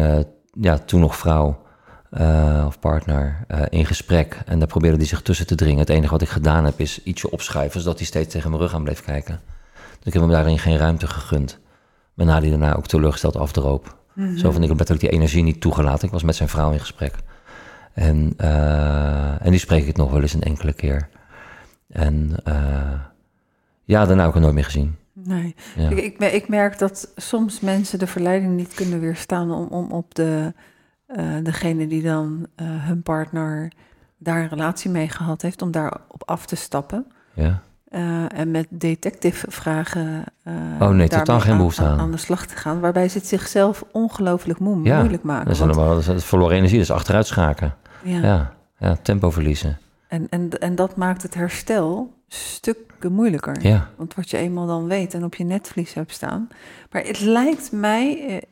[0.61, 1.66] ja, toen nog vrouw
[2.11, 4.39] eh, of partner eh, in gesprek.
[4.47, 5.79] En daar probeerde hij zich tussen te dringen.
[5.79, 8.75] Het enige wat ik gedaan heb is ietsje opschuiven, zodat hij steeds tegen mijn rug
[8.75, 9.41] aan bleef kijken.
[9.75, 11.59] Dus ik heb hem daarin geen ruimte gegund.
[12.15, 13.97] Waarna hij daarna ook teleurgesteld afdroop.
[14.37, 16.07] Zo van, ik heb letterlijk die energie niet toegelaten.
[16.07, 17.15] Ik was met zijn vrouw in gesprek.
[17.93, 21.09] En, eh, en die spreek ik nog wel eens een enkele keer.
[21.89, 22.35] En
[23.85, 24.97] ja, daarna heb ik hem nooit meer gezien.
[25.13, 25.55] Nee.
[25.77, 25.91] Ja.
[25.91, 30.15] Ik, ik, ik merk dat soms mensen de verleiding niet kunnen weerstaan om, om op
[30.15, 30.53] de,
[31.07, 33.73] eh, degene die dan eh, hun partner
[34.19, 37.07] daar een relatie mee gehad heeft, om daarop af te stappen.
[37.35, 37.63] Ja.
[37.89, 40.25] Eh, en met detective vragen.
[40.81, 41.99] Oh, nee, totaal geen behoefte aan.
[41.99, 42.81] aan de slag te gaan.
[42.81, 45.45] Waarbij ze het zichzelf ongelooflijk moe, Ja, moeilijk maken.
[45.45, 47.75] Dat is, allemaal, dat is, verloren energie, dat is achteruit schaken.
[48.03, 48.21] ja.
[48.21, 49.79] Ja, ja, tempo verliezen.
[50.09, 53.57] En, en, en dat maakt het herstel stukken moeilijker.
[53.61, 56.49] Ja, Want wat je eenmaal dan weet en op je netvlies hebt staan.
[56.91, 58.43] Maar het lijkt mij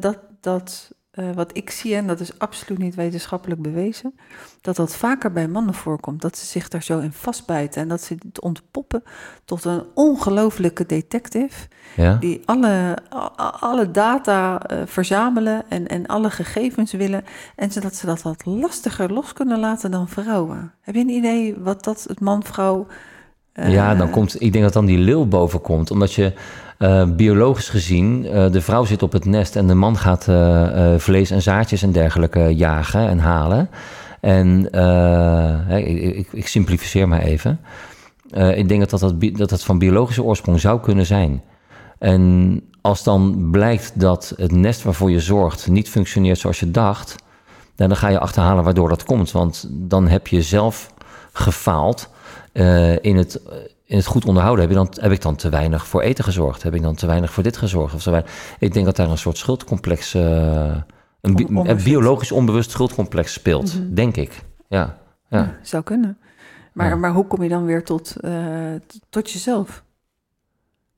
[0.00, 4.14] dat, dat eh, wat ik zie, en dat is absoluut niet wetenschappelijk bewezen,
[4.60, 6.20] dat dat vaker bij mannen voorkomt.
[6.22, 9.02] Dat ze zich daar zo in vastbijten en dat ze het ontpoppen
[9.44, 11.68] tot een ongelofelijke detective.
[11.96, 12.14] ja.
[12.14, 12.96] Die alle,
[13.60, 17.24] alle data eh, verzamelen en, en alle gegevens willen.
[17.56, 20.72] En zodat ze dat wat lastiger los kunnen laten dan vrouwen.
[20.80, 22.86] Heb je een idee wat dat het man-vrouw.
[23.52, 25.90] eh, Ja, dan komt, ik denk dat dan die lul boven komt.
[25.90, 26.32] Omdat je
[26.80, 30.94] eh, biologisch gezien, eh, de vrouw zit op het nest en de man gaat eh,
[30.96, 33.70] vlees en zaadjes en dergelijke jagen en halen.
[34.20, 34.66] En
[35.68, 37.60] ik, ik, ik simplificeer maar even.
[38.54, 41.42] Ik denk dat dat, dat, van biologische oorsprong zou kunnen zijn.
[41.98, 47.16] En als dan blijkt dat het nest waarvoor je zorgt niet functioneert zoals je dacht,
[47.76, 49.30] nou, dan ga je achterhalen waardoor dat komt.
[49.30, 50.92] Want dan heb je zelf
[51.32, 52.08] gefaald
[53.00, 53.40] in, het,
[53.90, 54.60] in het goed onderhouden.
[54.64, 56.62] Heb, je dan, heb ik dan te weinig voor eten gezorgd?
[56.62, 57.94] Heb ik dan te weinig voor dit gezorgd?
[57.94, 58.30] Of weinig?
[58.58, 60.76] Ik denk dat daar een soort schuldcomplex, eh,
[61.20, 63.94] een, bi- biologisch onbewust schuldcomplex speelt, Mhm.
[63.94, 64.42] denk ik.
[64.68, 64.98] Ja,
[65.28, 65.58] ja.
[65.62, 66.18] Zou kunnen.
[66.72, 66.96] Maar, Ja.
[66.96, 68.32] maar hoe kom je dan weer tot, eh,
[69.10, 69.82] tot jezelf?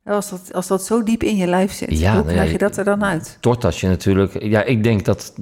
[0.05, 2.59] Als dat, als dat zo diep in je lijf zit, Ja, hoe krijg je je-
[2.59, 3.37] dat er dan uit?
[3.40, 4.42] Totdat je natuurlijk...
[4.42, 5.33] Ja, ik denk dat...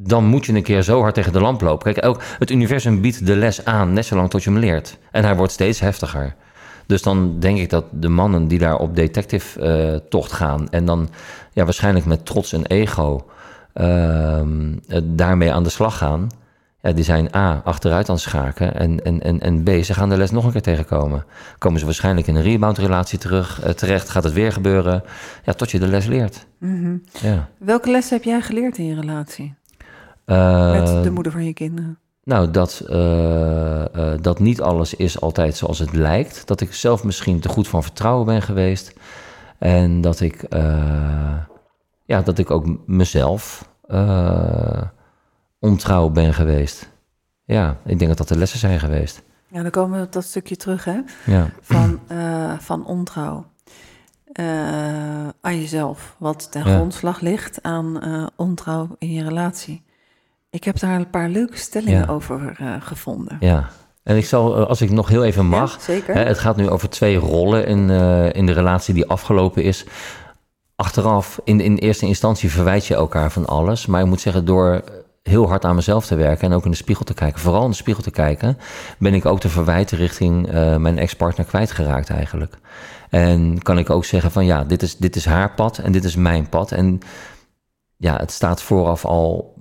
[0.00, 1.92] Dan moet je een keer zo hard tegen de lamp lopen.
[1.94, 4.98] Kijk, ook het universum biedt de les aan, net zolang tot je hem leert.
[5.10, 6.34] En hij wordt steeds heftiger.
[6.88, 10.70] Dus dan denk ik dat de mannen die daar op detective-tocht gaan...
[10.70, 11.08] en dan
[11.52, 13.26] ja, waarschijnlijk met trots en ego
[13.72, 16.28] ehm, eh, daarmee aan de slag gaan...
[16.80, 20.08] Ja, die zijn A, achteruit aan het schaken en, en, en, en B, ze gaan
[20.08, 21.24] de les nog een keer tegenkomen.
[21.58, 25.02] Komen ze waarschijnlijk in een rebound-relatie terug, eh, terecht, gaat het weer gebeuren...
[25.44, 26.46] Ja, tot je de les leert.
[26.58, 26.96] Mhm.
[27.20, 27.48] Ja.
[27.58, 29.54] Welke les heb jij geleerd in je relatie
[30.24, 31.98] Eh, met de moeder van je kinderen?
[32.28, 36.46] Nou, dat, eh, eh, dat niet alles is altijd zoals het lijkt.
[36.46, 38.92] Dat ik zelf misschien te goed van vertrouwen ben geweest.
[39.58, 41.36] En dat ik, eh,
[42.04, 43.68] ja, dat ik ook mezelf
[45.58, 46.88] ontrouw ben geweest.
[47.44, 49.22] Ja, ik denk dat dat de lessen zijn geweest.
[49.46, 51.00] Ja, dan komen we op dat stukje terug, hè?
[51.26, 52.00] Ja, Van,
[52.58, 53.46] van ontrouw.
[55.40, 56.74] Aan jezelf, wat ten Ja.
[56.74, 58.00] grondslag ligt aan
[58.36, 59.86] ontrouw in je relatie.
[60.50, 62.12] Ik heb daar een paar leuke stellingen Ja.
[62.12, 63.36] over eh, gevonden.
[63.40, 63.68] ja.
[64.02, 65.72] En ik zal, eh, als ik nog heel even mag...
[65.72, 66.14] Ja, zeker.
[66.14, 69.84] Hè, het gaat nu over twee rollen in, eh, in de relatie die afgelopen is.
[70.76, 73.86] Achteraf, in, in eerste instantie verwijt je elkaar van alles.
[73.86, 74.82] Maar ik moet zeggen, door
[75.22, 77.70] heel hard aan mezelf te werken en ook in de spiegel te kijken, vooral in
[77.70, 78.58] de spiegel te kijken,
[78.98, 82.58] ben ik ook de verwijten richting mijn ex-partner kwijtgeraakt eigenlijk.
[83.10, 86.04] En kan ik ook zeggen van ja, dit is, dit is haar pad en dit
[86.04, 86.72] is mijn pad.
[86.72, 86.98] En
[87.96, 89.56] ja, het staat vooraf al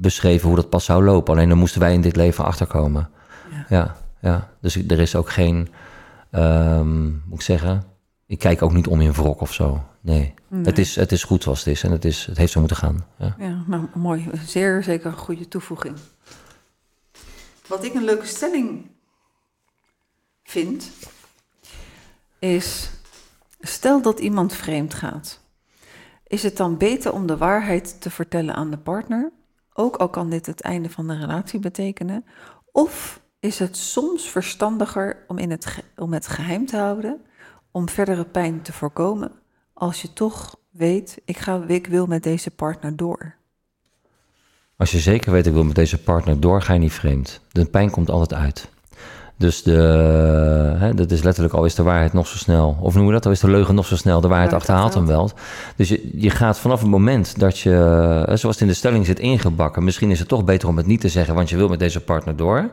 [0.00, 1.34] beschreven hoe dat pas zou lopen.
[1.34, 3.10] Alleen dan moesten wij in dit leven achterkomen.
[3.50, 3.66] Ja.
[3.68, 4.48] Ja, ja.
[4.60, 5.68] Dus er is ook geen,
[6.30, 7.84] ehm, moet ik zeggen,
[8.26, 9.82] ik kijk ook niet om in wrok of zo.
[10.00, 10.64] Nee, Nee.
[10.64, 12.76] Het, is, het is goed zoals het is en het, is, het heeft zo moeten
[12.78, 13.06] gaan.
[13.16, 13.34] Ja.
[13.38, 14.30] Ja, nou, mooi.
[14.46, 15.96] Zeer zeker een goede toevoeging.
[17.66, 18.86] Wat ik een leuke stelling
[20.42, 20.90] vind,
[22.38, 22.90] is...
[23.60, 25.40] Stel dat iemand vreemd gaat.
[26.26, 29.30] Is het dan beter om de waarheid te vertellen aan de partner?
[29.80, 32.24] Ook al kan dit het einde van de relatie betekenen.
[32.72, 37.20] Of is het soms verstandiger om, in het, het geheim te houden...
[37.70, 39.32] om verdere pijn te voorkomen...
[39.72, 43.34] als je toch weet, ik, ga, ik wil met deze partner door.
[44.76, 47.40] Als je zeker weet, ik wil met deze partner door, ga je niet vreemd.
[47.52, 48.68] De pijn komt altijd uit.
[49.38, 49.72] Dus de,
[50.78, 52.78] hè, dat is letterlijk al is de waarheid nog zo snel.
[52.80, 53.26] Of noem je dat?
[53.26, 54.20] Al is de leugen nog zo snel.
[54.20, 55.30] De waarheid achterhaalt hem wel.
[55.76, 57.72] Dus je, je gaat vanaf het moment dat je,
[58.24, 59.84] zoals het in de stelling zit, ingebakken.
[59.84, 62.00] Misschien is het toch beter om het niet te zeggen, want je wil met deze
[62.00, 62.70] partner door.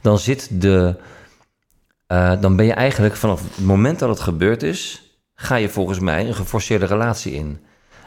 [0.00, 0.94] Dan zit de.
[2.06, 5.02] eh, dan ben je eigenlijk vanaf het moment dat het gebeurd is,
[5.34, 7.58] ga je volgens mij een geforceerde relatie in.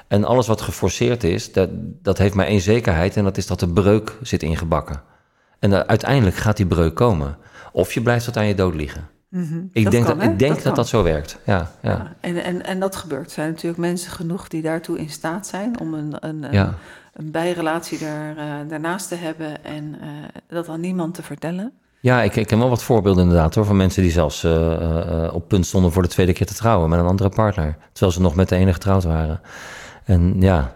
[0.08, 1.70] En alles wat geforceerd is, dat,
[2.02, 3.18] dat heeft maar één zekerheid.
[3.18, 5.02] En dat is dat de breuk zit ingebakken.
[5.60, 7.38] En uiteindelijk gaat die breuk komen.
[7.72, 9.08] Of je blijft tot aan je dood liggen.
[9.72, 11.38] Ik Dat denk, kan, dat, ik denk Dat dat, dat, zo werkt.
[11.46, 11.90] Ja, ja.
[11.92, 13.26] Ja, en, en, en dat gebeurt.
[13.26, 16.74] Er zijn natuurlijk mensen genoeg die daartoe in staat zijn om een, een, een, Ja.
[17.14, 20.08] een bijrelatie daar, eh, daarnaast te hebben en eh,
[20.48, 21.72] dat aan niemand te vertellen.
[22.00, 25.48] Ja, ik, ik ken wel wat voorbeelden inderdaad hoor, van mensen die zelfs eh, op
[25.48, 27.78] punt stonden voor de tweede keer te trouwen met een andere partner.
[27.92, 29.42] Terwijl ze nog met de ene getrouwd waren.
[30.04, 30.74] En ja,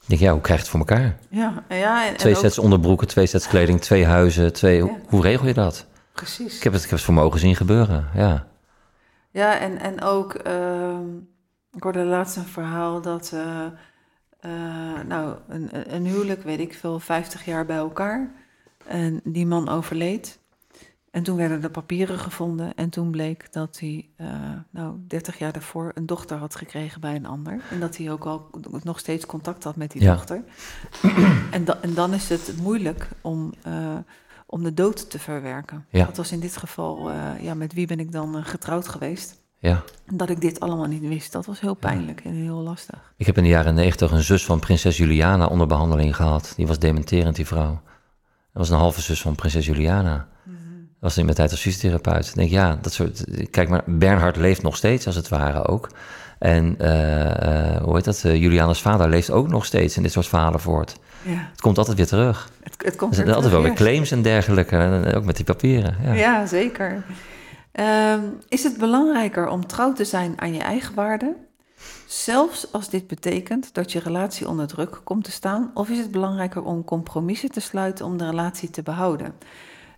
[0.00, 1.16] Ik denk, ja, hoe krijg je het voor elkaar?
[1.30, 4.84] Ja, ja en, Twee en ook- sets onderbroeken, twee sets kleding, twee huizen, twee...
[4.84, 4.90] Ja.
[5.08, 5.86] Hoe regel je dat?
[6.14, 6.56] Precies.
[6.56, 8.46] Ik heb het, ik heb het voor mijn ogen zien gebeuren, ja.
[9.30, 11.16] Ja, en, en ook, ehm,
[11.72, 13.64] ik hoorde laatst een verhaal dat, eh,
[14.40, 18.30] eh, nou, een, een- huwelijk, weet ik veel, 50 jaar bij elkaar.
[18.86, 20.38] En die man overleed.
[21.10, 22.74] En toen werden de papieren gevonden.
[22.74, 24.26] En toen bleek dat hij, eh,
[24.70, 27.60] nou, 30 jaar daarvoor een dochter had gekregen bij een ander.
[27.70, 28.50] En dat hij ook al
[28.82, 30.12] nog steeds contact had met die Ja.
[30.14, 30.44] dochter.
[31.50, 33.52] en, da- en dan is het moeilijk om,
[34.54, 35.86] om de dood te verwerken.
[35.90, 36.04] Ja.
[36.04, 39.42] Dat was in dit geval, eh, ja, met wie ben ik dan eh, getrouwd geweest?
[39.58, 39.82] ja.
[40.06, 43.12] En Dat ik dit allemaal niet wist, dat was heel pijnlijk en heel lastig.
[43.16, 46.52] Ik heb in de jaren negentig een zus van prinses Juliana onder behandeling gehad.
[46.56, 47.80] Die was dementerend, die vrouw.
[48.52, 50.28] Dat was een halve zus van prinses Juliana.
[50.46, 52.26] Dat was in mijn tijd als fysiotherapeut.
[52.26, 53.24] Ik denk, ja, dat soort...
[53.50, 55.88] Kijk maar, Bernhard leeft nog steeds, als het ware ook.
[56.38, 58.20] En, eh, hoe heet dat?
[58.20, 60.96] Juliana's vader leeft ook nog steeds in dit soort verhalen voort.
[61.22, 62.48] Ja, Het komt altijd weer terug.
[62.76, 63.76] Het, het komt Er zijn altijd wel weer ja.
[63.76, 64.76] claims en dergelijke.
[64.76, 65.96] En ook met die papieren.
[66.02, 66.12] Ja.
[66.12, 67.04] Ja, zeker.
[67.72, 71.36] Ehm, is het belangrijker om trouw te zijn aan je eigen waarden?
[72.06, 75.70] Zelfs als dit betekent dat je relatie onder druk komt te staan?
[75.74, 79.34] Of is het belangrijker om compromissen te sluiten om de relatie te behouden?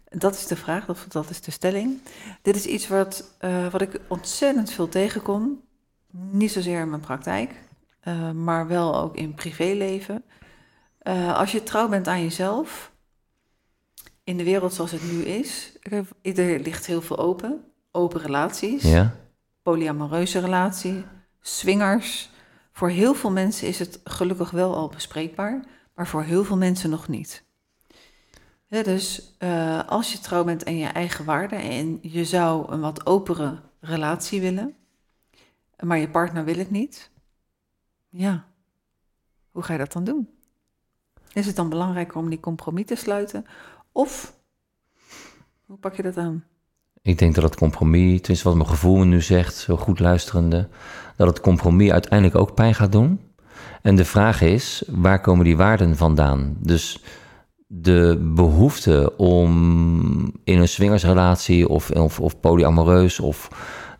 [0.09, 1.99] Dat is de vraag, of dat is de stelling.
[2.43, 5.61] Dit is iets wat, eh, wat ik ontzettend veel tegenkom.
[6.11, 7.51] Niet zozeer in mijn praktijk,
[8.01, 10.25] eh, maar wel ook in privéleven.
[11.07, 12.93] Eh, als je trouw bent aan jezelf,
[14.25, 17.65] in de wereld zoals het nu is, er, ligt heel veel open.
[17.91, 19.17] Open relaties, ja?
[19.63, 21.05] polyamoreuze relatie,
[21.41, 22.31] swingers.
[22.73, 25.65] Voor heel veel mensen is het gelukkig wel al bespreekbaar,
[25.95, 27.45] maar voor heel veel mensen nog niet.
[28.67, 32.81] Ja, dus eh, als je trouw bent aan je eigen waarden en je zou een
[32.81, 34.75] wat opere relatie willen,
[35.81, 37.11] maar je partner wil het niet,
[38.09, 38.47] ja,
[39.51, 40.36] hoe ga je dat dan doen?
[41.37, 43.47] Is het dan belangrijker om die compromis te sluiten?
[43.93, 44.35] Of
[45.67, 46.45] hoe pak je dat aan?
[47.03, 50.69] Ik denk dat het compromis, tenminste wat mijn gevoel nu zegt, zo goed luisterende,
[51.17, 53.21] dat het compromis uiteindelijk ook pijn gaat doen.
[53.83, 56.57] En de vraag is, waar komen die waarden vandaan?
[56.59, 57.03] Dus
[57.67, 59.51] de behoefte om
[60.45, 63.49] in een swingersrelatie of, of, of polyamoreus of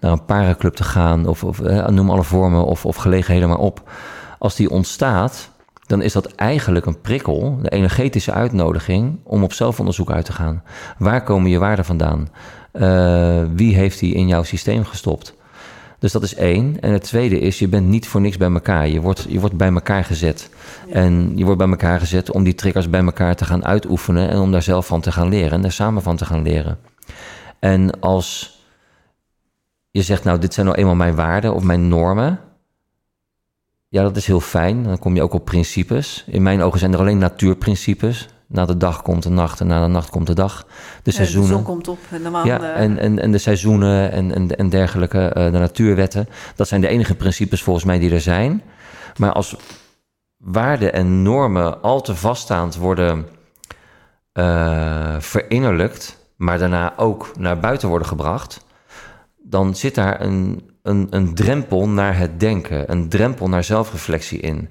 [0.01, 3.59] naar een parenclub te gaan, of, of eh, noem alle vormen of, of gelegenheden maar
[3.59, 3.91] op.
[4.39, 5.55] Als die ontstaat,
[5.87, 10.63] dan is dat eigenlijk een prikkel, de energetische uitnodiging om op zelfonderzoek uit te gaan.
[10.99, 12.29] Waar komen je waarden vandaan?
[12.73, 15.35] Eh, wie heeft die in jouw systeem gestopt?
[15.99, 16.81] Dus dat is één.
[16.81, 18.89] En het tweede is, je bent niet voor niks bij elkaar.
[18.89, 20.51] Je wordt, je wordt bij elkaar gezet.
[20.91, 24.39] En je wordt bij elkaar gezet om die triggers bij elkaar te gaan uitoefenen en
[24.39, 26.79] om daar zelf van te gaan leren en daar samen van te gaan leren.
[27.59, 28.61] En als
[29.91, 32.41] je zegt, nou, dit zijn nou eenmaal mijn waarden of mijn normen.
[33.89, 34.83] Ja, dat is heel fijn.
[34.83, 36.25] Dan kom je ook op principes.
[36.27, 38.29] In mijn ogen zijn er alleen natuurprincipes.
[38.49, 40.65] Na de dag komt de nacht en na de nacht komt de dag.
[40.65, 41.51] De Eh, De seizoenen.
[41.51, 42.47] zon komt op en de maan...
[42.47, 46.29] Ja, eh, en, en, en de seizoenen en, en, en dergelijke, eh, de natuurwetten.
[46.57, 48.63] Dat zijn de enige principes volgens mij die er zijn.
[49.17, 49.57] Maar als
[50.37, 53.27] waarden en normen al te vaststaand worden
[54.33, 58.65] eh verinnerlijkt, maar daarna ook naar buiten worden gebracht,
[59.43, 64.69] dan zit daar een, een, een drempel naar het denken, een drempel naar zelfreflectie in.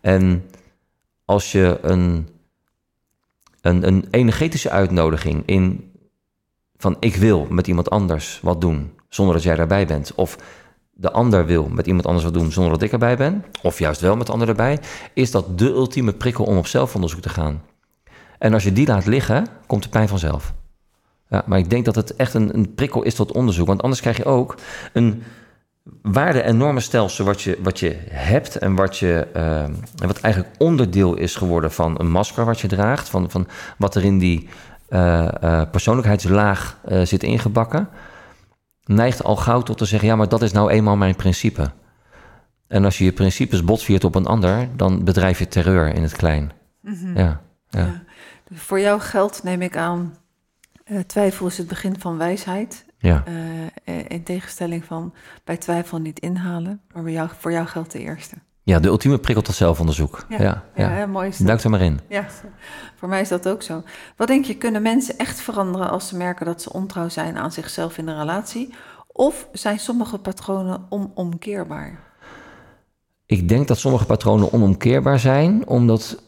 [0.00, 0.44] En
[1.24, 2.28] als je een,
[3.60, 5.92] een, een energetische uitnodiging in
[6.76, 10.38] van ik wil met iemand anders wat doen zonder dat jij daarbij bent, of
[10.92, 14.00] de ander wil met iemand anders wat doen zonder dat ik erbij ben, of juist
[14.00, 14.78] wel met de ander erbij,
[15.14, 17.62] is dat de ultieme prikkel om op zelfonderzoek te gaan.
[18.38, 20.54] En als je die laat liggen, komt de pijn vanzelf.
[21.28, 23.66] Ja, maar ik denk dat het echt een, een prikkel is tot onderzoek.
[23.66, 24.54] Want anders krijg je ook
[24.92, 25.22] een
[26.02, 29.64] waarde- en normenstelsel wat je, wat je hebt en wat, je, eh,
[30.06, 33.48] wat eigenlijk onderdeel is geworden van een masker wat je draagt, van, van
[33.78, 34.48] wat er in die
[34.88, 37.88] eh, eh, persoonlijkheidslaag zit ingebakken,
[38.84, 41.70] neigt al gauw tot te zeggen, ja, maar dat is nou eenmaal mijn principe.
[42.66, 46.16] En als je je principes botviert op een ander, dan bedrijf je terreur in het
[46.16, 46.52] klein.
[46.80, 47.18] mhm.
[47.18, 47.80] Ja, ja.
[47.80, 48.02] Ja.
[48.54, 50.16] Voor jou geldt, neem ik aan,
[51.06, 52.86] twijfel is het begin van wijsheid.
[52.98, 53.22] Ja.
[53.26, 56.80] Eh, eh, in tegenstelling van bij twijfel niet inhalen.
[56.92, 58.34] Maar bij jou, voor jou geldt de eerste.
[58.62, 60.26] Ja, de ultieme prikkel tot zelfonderzoek.
[60.28, 61.32] Ja, ja, mooi.
[61.38, 62.00] Duik er maar in.
[62.08, 62.26] Ja,
[62.96, 63.82] voor mij is dat ook zo.
[64.16, 67.52] Wat denk je, kunnen mensen echt veranderen als ze merken dat ze ontrouw zijn aan
[67.52, 68.74] zichzelf in de relatie?
[69.06, 71.98] Of zijn sommige patronen onomkeerbaar?
[73.26, 76.22] Ik denk dat sommige patronen onomkeerbaar zijn, omdat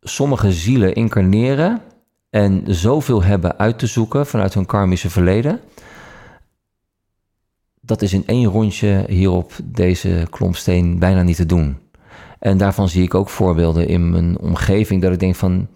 [0.00, 1.82] sommige zielen incarneren
[2.30, 5.60] en zoveel hebben uit te zoeken vanuit hun karmische verleden.
[7.86, 11.78] Dat is in één rondje hier op deze klompsteen bijna niet te doen.
[12.38, 15.68] En daarvan zie ik ook voorbeelden in mijn omgeving dat ik denk van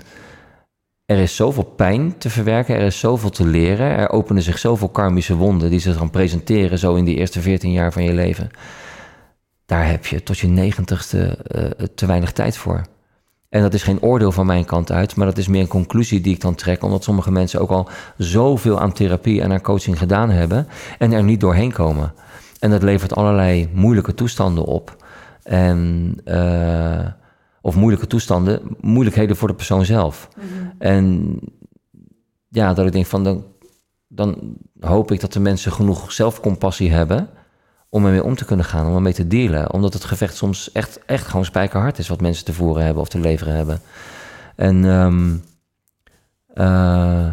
[1.04, 4.88] er is zoveel pijn te verwerken, er is zoveel te leren, er openen zich zoveel
[4.88, 8.50] karmische wonden die zich dan presenteren zo in die eerste 14 jaar van je leven.
[9.66, 12.82] Daar heb je tot je negentigste uh, te weinig tijd voor.
[13.50, 16.20] En dat is geen oordeel van mijn kant uit, maar dat is meer een conclusie
[16.20, 19.98] die ik dan trek, omdat sommige mensen ook al zoveel aan therapie en aan coaching
[19.98, 20.66] gedaan hebben
[20.98, 22.12] en er niet doorheen komen.
[22.58, 24.96] En dat levert allerlei moeilijke toestanden op.
[25.42, 27.06] En, uh,
[27.60, 30.28] of moeilijke toestanden, moeilijkheden voor de persoon zelf.
[30.36, 30.46] Mhm.
[30.78, 31.36] En
[32.48, 33.44] ja, dat ik denk van dan,
[34.08, 37.28] dan hoop ik dat de mensen genoeg zelfcompassie hebben
[37.90, 39.72] om ermee om te kunnen gaan, om ermee te dealen.
[39.72, 43.08] Omdat het gevecht soms echt, echt gewoon spijkerhard is wat mensen te voeren hebben of
[43.08, 43.80] te leveren hebben.
[44.56, 45.42] En um,
[46.54, 47.26] uh,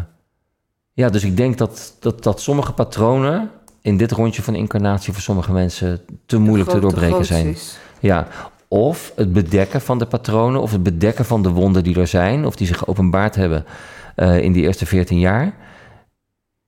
[0.92, 3.50] ja, dus ik denk dat, dat, dat sommige patronen
[3.82, 7.56] in dit rondje van incarnatie voor sommige mensen te moeilijk te doorbreken zijn.
[8.00, 8.26] Ja,
[8.68, 12.46] of het bedekken van de patronen, of het bedekken van de wonden die er zijn,
[12.46, 13.64] of die zich geopenbaard hebben
[14.16, 15.54] uh, in die eerste 14 jaar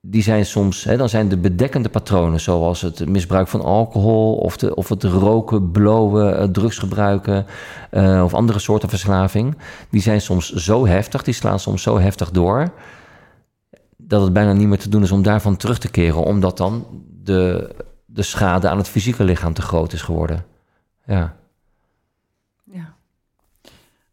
[0.01, 4.57] die zijn soms, hè, dan zijn de bedekkende patronen, zoals het misbruik van alcohol of,
[4.57, 7.47] de, of het roken, blowen, eh, drugs gebruiken
[7.91, 9.57] uh, of andere soorten verslaving,
[9.91, 12.73] die zijn soms zo heftig, die slaan soms zo heftig door,
[13.97, 16.87] dat het bijna niet meer te doen is om daarvan terug te keren, omdat dan
[17.23, 17.71] de,
[18.07, 20.45] de schade aan het fysieke lichaam te groot is geworden.
[21.07, 21.39] Ja.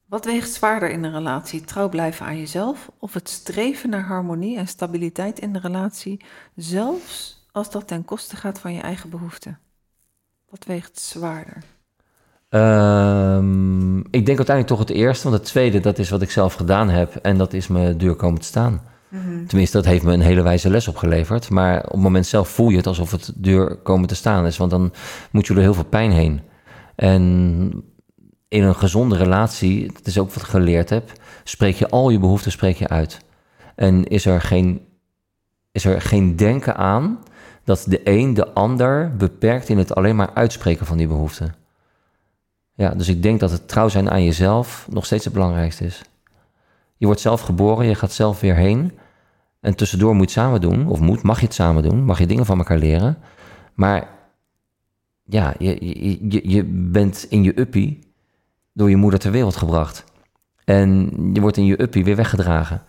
[0.08, 1.62] Wat weegt zwaarder in een relatie?
[1.62, 6.22] Trouw blijven aan jezelf of het streven naar harmonie en stabiliteit in de relatie,
[6.56, 9.60] zelfs als dat ten koste gaat van je eigen behoeften?
[10.50, 11.64] Wat weegt zwaarder?
[12.50, 16.54] Um, ik denk uiteindelijk toch het eerste, want het tweede, dat is wat ik zelf
[16.54, 18.82] gedaan heb en dat is me duur komen te staan.
[19.08, 19.46] Mhm.
[19.46, 21.50] Tenminste, dat heeft me een hele wijze les opgeleverd.
[21.50, 24.58] Maar op het moment zelf voel je het alsof het duur komen te staan is,
[24.58, 24.94] want dan
[25.32, 26.42] moet je er heel veel pijn heen.
[26.96, 27.84] En
[28.48, 31.12] in een gezonde relatie, dat is ook wat ik geleerd heb,
[31.44, 33.20] spreek je al je behoeften spreek je uit.
[33.76, 34.88] En is er geen,
[35.72, 37.20] is er geen denken aan
[37.64, 41.56] dat de een de ander beperkt in het alleen maar uitspreken van die behoeften.
[42.74, 46.02] Ja, dus ik denk dat het trouw zijn aan jezelf nog steeds het belangrijkste is.
[46.98, 48.98] Je wordt zelf geboren, je gaat zelf weer heen.
[49.60, 52.20] En tussendoor moet je het samen doen, of moet, mag je het samen doen, mag
[52.20, 53.18] je dingen van elkaar leren.
[53.74, 54.10] Maar
[55.24, 55.86] ja, je,
[56.30, 58.07] je, je bent in je uppie
[58.78, 60.04] door je moeder ter wereld gebracht.
[60.66, 62.82] En je wordt in je uppie weer weggedragen.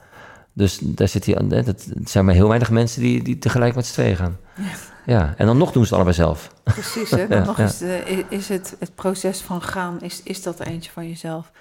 [0.52, 3.92] Dus daar zit hij dat zijn maar heel weinig mensen die, die tegelijk met z'n
[3.92, 4.36] tweeën gaan.
[4.56, 4.72] Ja.
[5.06, 5.34] ja.
[5.36, 6.54] en dan nog doen ze het allebei zelf.
[6.62, 7.26] Precies, hè?
[7.44, 11.52] Nog is, de, is het, het proces van gaan, is, is dat eentje van jezelf.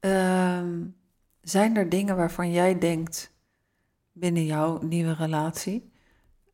[0.00, 0.68] Ehm,
[1.42, 3.32] zijn er dingen waarvan jij denkt
[4.12, 5.92] binnen jouw nieuwe relatie,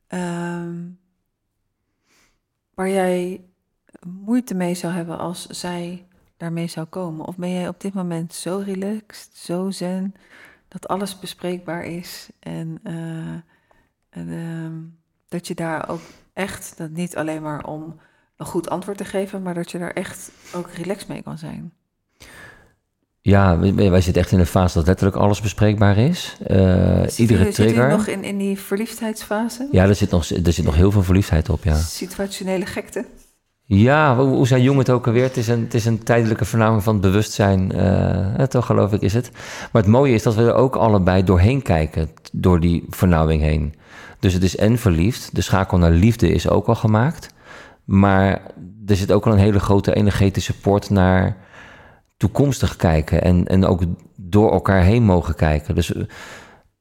[0.06, 0.76] ehm,
[2.74, 3.44] waar jij
[4.06, 6.04] moeite mee zou hebben als zij
[6.40, 7.26] daarmee zou komen?
[7.26, 10.14] Of ben jij op dit moment zo relaxed, zo zen,
[10.68, 13.34] dat alles bespreekbaar is en, uh,
[14.10, 14.70] en uh,
[15.28, 16.00] dat je daar ook
[16.32, 18.00] echt, dat niet alleen maar om
[18.36, 21.72] een goed antwoord te geven, maar dat je daar echt ook relaxed mee kan zijn?
[23.20, 26.36] Ja, wij, zitten echt in een fase dat letterlijk alles bespreekbaar is.
[26.50, 27.90] Uh, iedere je, trigger.
[27.90, 29.68] Zit nog in, in die verliefdheidsfase?
[29.70, 31.76] Ja, er zit, nog, er zit nog heel veel verliefdheid op, ja.
[31.76, 33.04] Situationele gekte?
[33.72, 35.22] Ja, hoe, zei Jong het ook alweer?
[35.22, 37.72] Het is een, het is een tijdelijke vernaming van het bewustzijn.
[37.76, 39.30] Uh, toch geloof ik is het.
[39.72, 42.10] Maar het mooie is dat we er ook allebei doorheen kijken.
[42.32, 43.74] Door die vernauwing heen.
[44.18, 45.34] Dus het is en verliefd.
[45.34, 47.34] De schakel naar liefde is ook al gemaakt.
[47.84, 48.42] Maar
[48.86, 51.36] er zit ook al een hele grote energetische poort naar
[52.16, 53.22] toekomstig kijken.
[53.22, 53.82] En, en ook
[54.16, 55.74] door elkaar heen mogen kijken.
[55.74, 55.92] Dus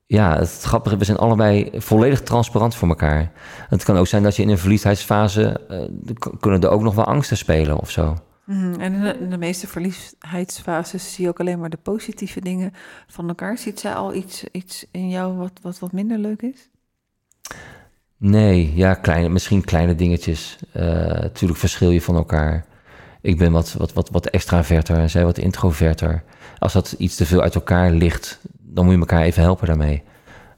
[0.10, 3.32] ja, het grappige, we zijn allebei volledig transparant voor elkaar.
[3.70, 7.06] Het kan ook zijn dat je in een verliefdheidsfase, uh, kunnen er ook nog wel
[7.06, 8.18] angsten spelen of zo.
[8.46, 12.42] Mm, en in de, in de, meeste verliefdheidsfases zie je ook alleen maar de positieve
[12.42, 12.74] dingen
[13.08, 13.58] van elkaar.
[13.58, 16.70] Ziet zij al iets, iets in jou wat, wat wat minder leuk is?
[18.18, 20.58] Nee, ja, kleine, misschien kleine dingetjes.
[20.74, 22.66] Natuurlijk uh, verschil je van elkaar.
[23.22, 26.24] Ik ben wat, wat, wat, wat extraverter en zij wat introverter.
[26.60, 28.40] Als dat iets te veel uit elkaar ligt,
[28.70, 30.04] dan moet je elkaar even helpen daarmee.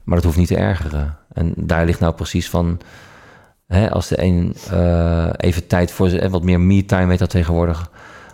[0.04, 1.18] Maar dat hoeft niet te ergeren.
[1.32, 2.80] En daar ligt nou precies van...
[3.66, 7.90] Hè, als de een uh, even tijd voor en wat meer me-time heet dat tegenwoordig,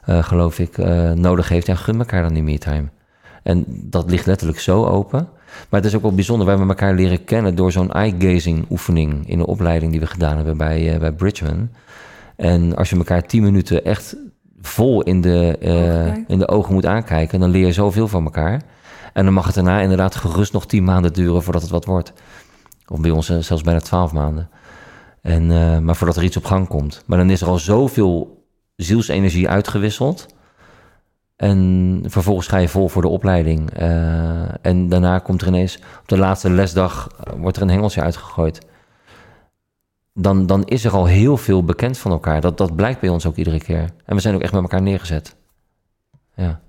[0.08, 2.88] uh, geloof ik, uh, nodig heeft, ja, gun elkaar dan die me-time.
[3.42, 5.28] En dat ligt letterlijk zo open.
[5.68, 9.28] Maar het is ook wel bijzonder, wij hebben elkaar leren kennen door zo'n eye-gazing oefening
[9.28, 11.70] in de opleiding die we gedaan hebben bij, bij Bridgman.
[12.36, 14.16] En als je elkaar tien minuten echt
[14.60, 15.56] vol in de,
[16.26, 18.62] in de ogen moet aankijken, dan leer je zoveel van elkaar.
[19.18, 22.12] En dan mag het daarna inderdaad gerust nog tien maanden duren voordat het wat wordt.
[22.86, 24.50] Of bij ons eh, zelfs bijna twaalf maanden.
[25.22, 27.02] En, uh, maar voordat er iets op gang komt.
[27.06, 28.44] Maar dan is er al zoveel
[28.76, 30.26] zielsenergie uitgewisseld.
[31.36, 33.70] En vervolgens ga je vol voor de opleiding.
[33.70, 38.02] Eh, en daarna komt er ineens op de laatste lesdag eh, wordt er een hengeltje
[38.02, 38.66] uitgegooid.
[40.12, 42.40] Dan, dan is er al heel veel bekend van elkaar.
[42.40, 43.90] Dat, dat blijkt bij ons ook iedere keer.
[44.04, 45.36] En we zijn ook echt met elkaar neergezet.
[46.34, 46.60] Ja.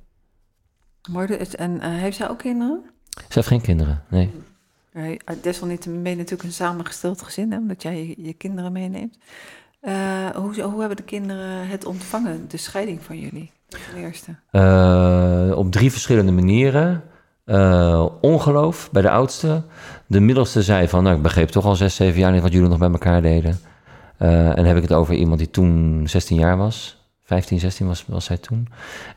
[1.56, 2.82] En eh, heeft zij ook kinderen?
[3.10, 4.32] Ze heeft geen kinderen, nee.
[4.94, 9.18] Nee, desalniettemin ben je natuurlijk een samengesteld gezin, hè, omdat jij je, je kinderen meeneemt.
[9.80, 13.52] Eh, hoe, hoe hebben de kinderen het ontvangen, de scheiding van jullie?
[13.68, 14.36] Ten eerste.
[14.52, 17.04] Eh, op drie verschillende manieren.
[17.46, 19.64] Eh, ongeloof bij de oudste.
[20.08, 22.70] De middelste zei van, nou, ik begreep toch al zes, zeven jaar niet wat jullie
[22.70, 23.60] nog bij elkaar deden.
[24.18, 26.99] Eh, en dan heb ik het over iemand die toen 16 jaar was.
[27.30, 28.68] 15, 16 was, was zij toen.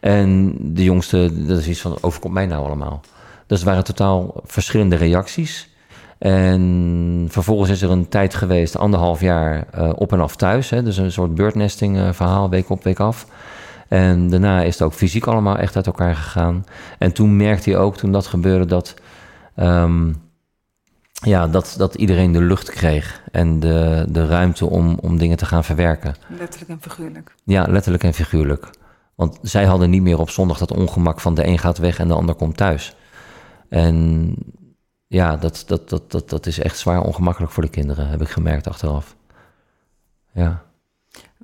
[0.00, 3.00] En de jongste, dat is iets van, overkomt mij nou allemaal?
[3.46, 5.68] Dus waren totaal verschillende reacties.
[6.18, 10.70] En vervolgens is er een tijd geweest, anderhalf jaar, eh, op en af thuis.
[10.70, 13.26] Hè, dus een soort birdnesting eh, verhaal, week op, week af.
[13.88, 16.64] En daarna is het ook fysiek allemaal echt uit elkaar gegaan.
[16.98, 18.94] En toen merkte hij ook, toen dat gebeurde, dat,
[19.54, 20.12] ehm,
[21.22, 23.22] ja, dat, dat iedereen de lucht kreeg.
[23.32, 26.14] En de, de ruimte om, om dingen te gaan verwerken.
[26.38, 27.34] Letterlijk en figuurlijk.
[27.44, 28.70] Ja, letterlijk en figuurlijk.
[29.14, 32.08] Want zij hadden niet meer op zondag dat ongemak van de een gaat weg en
[32.08, 32.96] de ander komt thuis.
[33.68, 34.34] En
[35.06, 38.28] ja, dat, dat, dat, dat, dat is echt zwaar ongemakkelijk voor de kinderen, heb ik
[38.28, 39.16] gemerkt achteraf.
[40.32, 40.62] Ja,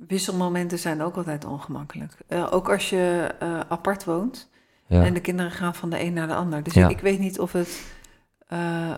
[0.07, 2.13] Wisselmomenten zijn ook altijd ongemakkelijk.
[2.27, 4.49] Eh, ook als je eh, apart woont
[4.87, 5.03] ja.
[5.03, 6.63] en de kinderen gaan van de een naar de ander.
[6.63, 6.85] Dus Ja.
[6.85, 7.81] ik, ik weet niet of het
[8.47, 8.93] eh,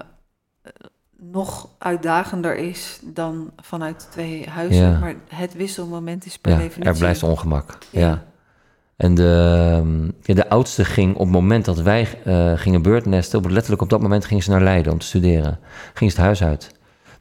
[1.23, 4.91] nog uitdagender is dan vanuit twee huizen.
[4.91, 4.99] Ja.
[4.99, 6.91] Maar het wisselmoment is per ja definitie...
[6.91, 7.77] er blijft ongemak.
[7.89, 7.99] Ja.
[7.99, 8.23] Ja.
[8.95, 13.39] En de, ehm, ja, de oudste ging op het moment dat wij eh, gingen beurtnesten,
[13.39, 15.59] op, letterlijk op dat moment ging ze naar Leiden om te studeren.
[15.93, 16.71] Ging ze het huis uit.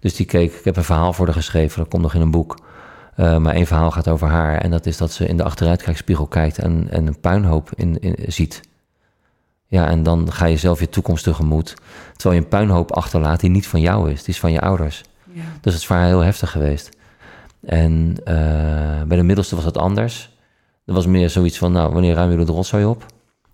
[0.01, 2.31] Dus die keek, ik heb een verhaal voor haar geschreven, dat komt nog in een
[2.31, 2.59] boek.
[3.15, 4.59] Eh, maar één verhaal gaat over haar.
[4.59, 8.33] En dat is dat ze in de achteruitkijkspiegel kijkt en, en een puinhoop in, in,
[8.33, 8.61] ziet.
[9.71, 11.75] Ja, en dan ga je zelf je toekomst tegemoet.
[12.13, 15.03] Terwijl je een puinhoop achterlaat die niet van jou is, die is van je ouders.
[15.33, 15.43] Ja.
[15.61, 16.91] Dus het is voor haar heel heftig geweest.
[17.61, 20.31] En eh, bij de middelste was het anders.
[20.85, 23.07] Er was meer zoiets van, nou, wanneer ruimen jullie de rotzooi op?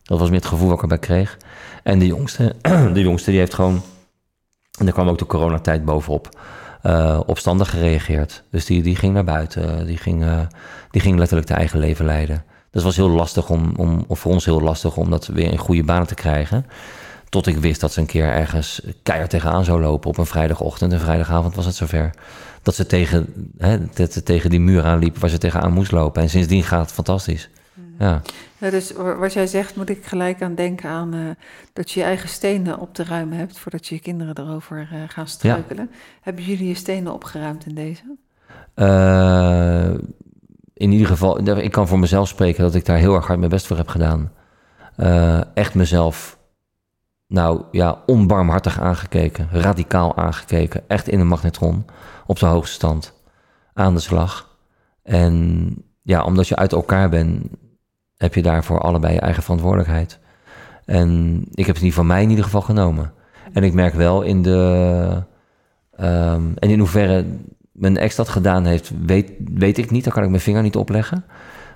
[0.03, 1.37] Dat was meer het gevoel wat ik erbij kreeg.
[1.83, 2.55] En de jongste,
[2.95, 3.83] de jongste die heeft gewoon,
[4.79, 6.41] en er kwam ook de coronatijd bovenop,
[6.83, 8.43] eh, opstandig gereageerd.
[8.51, 10.41] Dus die, die ging naar buiten, die ging, eh,
[10.91, 12.45] die ging letterlijk de eigen leven leiden.
[12.77, 15.59] Het was heel lastig om, om, of voor ons heel lastig om dat weer in
[15.59, 16.67] goede banen te krijgen.
[17.29, 20.93] Tot ik wist dat ze een keer ergens keihard tegenaan zou lopen op een vrijdagochtend.
[20.93, 22.11] En vrijdagavond was het zover
[22.63, 26.23] dat ze tegen, hè, dat ze tegen die muur aanliep waar ze tegenaan moest lopen.
[26.23, 27.49] En sindsdien gaat het fantastisch.
[27.99, 28.23] Ja,
[28.59, 31.21] Ja, dus wa- wat jij zegt, moet ik gelijk aan denken aan eh,
[31.73, 34.99] dat je je eigen stenen op te ruimen hebt voordat je je kinderen erover eh,
[35.09, 35.91] gaan struikelen.
[36.21, 38.03] Hebben jullie je stenen opgeruimd in deze?
[38.75, 39.91] Eh,
[40.77, 43.51] in ieder geval, ik kan voor mezelf spreken dat ik daar heel erg hard mijn
[43.51, 44.33] best voor heb gedaan.
[44.97, 46.39] Eh, echt mezelf,
[47.27, 50.89] nou ja, onbarmhartig aangekeken, radicaal aangekeken.
[50.89, 51.85] Echt in een magnetron,
[52.27, 53.13] op de hoogste stand,
[53.73, 54.59] aan de slag.
[55.03, 57.47] En ja, omdat je uit elkaar bent,
[58.17, 60.19] heb je daarvoor allebei je eigen verantwoordelijkheid.
[60.85, 63.13] En ik heb het niet van mij in ieder geval genomen.
[63.53, 65.23] En ik merk wel in de.
[65.97, 67.25] ehm, en in hoeverre
[67.79, 70.05] mijn ex dat gedaan heeft, weet, weet ik niet.
[70.05, 71.25] Daar kan ik mijn vinger niet opleggen.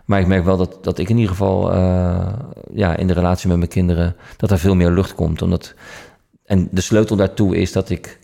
[0.04, 2.32] Maar ik merk wel dat, dat ik in ieder geval eh,
[2.72, 4.16] ja, in de relatie met mijn kinderen...
[4.36, 5.42] dat er veel meer lucht komt.
[5.42, 5.74] Omdat,
[6.44, 8.18] en de sleutel daartoe is dat ik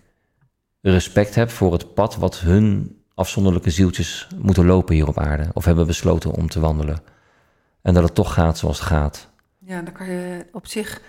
[0.80, 2.16] respect heb voor het pad...
[2.16, 5.48] wat hun afzonderlijke zieltjes moeten lopen hier op aarde.
[5.52, 6.98] Of hebben besloten om te wandelen.
[7.82, 9.28] En dat het toch gaat zoals het gaat.
[9.58, 11.00] Ja, daar kan je op zich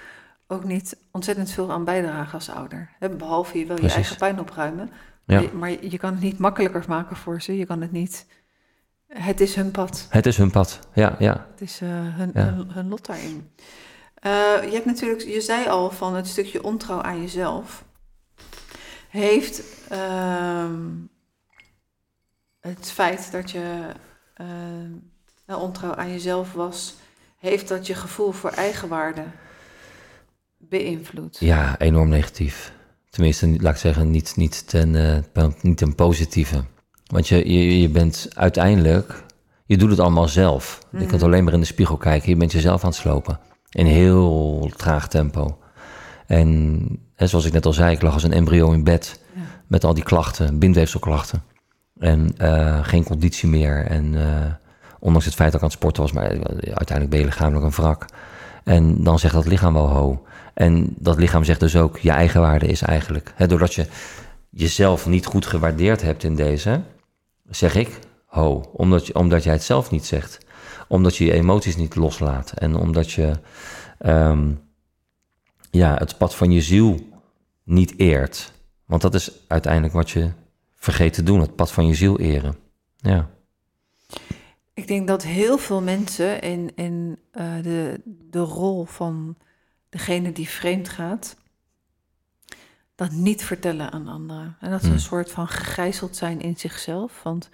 [0.47, 2.89] ook niet ontzettend veel aan bijdragen als ouder.
[3.17, 4.89] Behalve je wel je eigen pijn opruimen.
[5.27, 5.39] Ja.
[5.39, 7.57] Je- maar je kan het niet makkelijker maken voor ze.
[7.57, 8.25] Je kan het niet...
[9.07, 10.07] Het is hun pad.
[10.09, 11.47] Het is hun pad, ja, ja.
[11.51, 12.43] Het is eh, hun, Ja.
[12.43, 13.49] hun, hun lot daarin.
[14.15, 14.31] Eh,
[14.63, 17.83] je hebt natuurlijk, je zei al van het stukje ontrouw aan jezelf.
[19.09, 20.81] Heeft ehm,
[22.59, 23.81] het feit dat je
[25.45, 26.95] nou, ontrouw aan jezelf was,
[27.39, 29.23] heeft dat je gevoel voor eigenwaarde
[30.57, 31.37] beïnvloed?
[31.39, 32.71] Ja, enorm negatief.
[33.17, 34.95] Tenminste, laat ik zeggen, niet, niet, ten,
[35.33, 36.63] eh, niet ten positieve.
[37.05, 39.23] Want je, je, je bent uiteindelijk,
[39.65, 40.79] je doet het allemaal zelf.
[40.97, 42.29] Je kunt alleen maar in de spiegel kijken.
[42.29, 43.39] Je bent jezelf aan het slopen.
[43.69, 45.57] In heel traag tempo.
[46.27, 49.19] En hè, zoals ik net al zei, ik lag als een embryo in bed.
[49.35, 49.41] Ja.
[49.67, 51.43] Met al die klachten, bindweefselklachten.
[51.99, 53.85] En eh, geen conditie meer.
[53.85, 54.51] En eh,
[54.99, 56.29] ondanks het feit dat ik aan het sporten was, maar
[56.63, 58.05] uiteindelijk ben je lichamelijk een wrak.
[58.63, 60.25] En dan zegt dat lichaam wel ho.
[60.57, 63.33] En dat lichaam zegt dus ook, je eigenwaarde is eigenlijk.
[63.47, 63.85] Doordat je
[64.49, 66.81] jezelf niet goed gewaardeerd hebt in deze,
[67.49, 68.69] zeg ik ho.
[68.73, 70.37] Omdat, je, omdat jij het zelf niet zegt.
[70.87, 72.51] Omdat je je emoties niet loslaat.
[72.51, 73.39] En omdat je
[73.97, 74.51] ehm,
[75.71, 76.99] ja, het pad van je ziel
[77.63, 78.51] niet eert.
[78.85, 80.31] Want dat is uiteindelijk wat je
[80.75, 82.55] vergeet te doen, het pad van je ziel eren.
[82.95, 83.29] Ja.
[84.73, 89.37] Ik denk dat heel veel mensen in, in uh, de, de rol van
[89.97, 91.35] degene die vreemd gaat,
[92.95, 94.55] dat niet vertellen aan anderen.
[94.59, 95.01] En dat ze een Hmm.
[95.01, 97.23] soort van gegijzeld zijn in zichzelf.
[97.23, 97.49] Want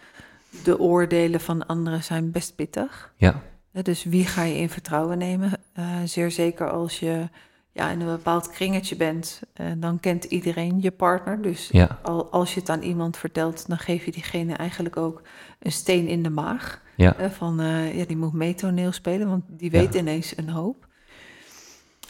[0.63, 3.13] de oordelen van anderen zijn best pittig.
[3.17, 3.41] Ja,
[3.71, 5.51] Dus wie ga je in vertrouwen nemen?
[5.73, 7.29] Eh, zeer zeker als je
[7.71, 11.41] ja, in een bepaald kringetje bent, eh, dan kent iedereen je partner.
[11.41, 15.21] Dus ja, al, als je het aan iemand vertelt, dan geef je diegene eigenlijk ook
[15.59, 16.81] een steen in de maag.
[16.95, 19.79] ja, van, eh, ja, die moet meetoneel spelen, want die Ja.
[19.79, 20.87] weet ineens een hoop.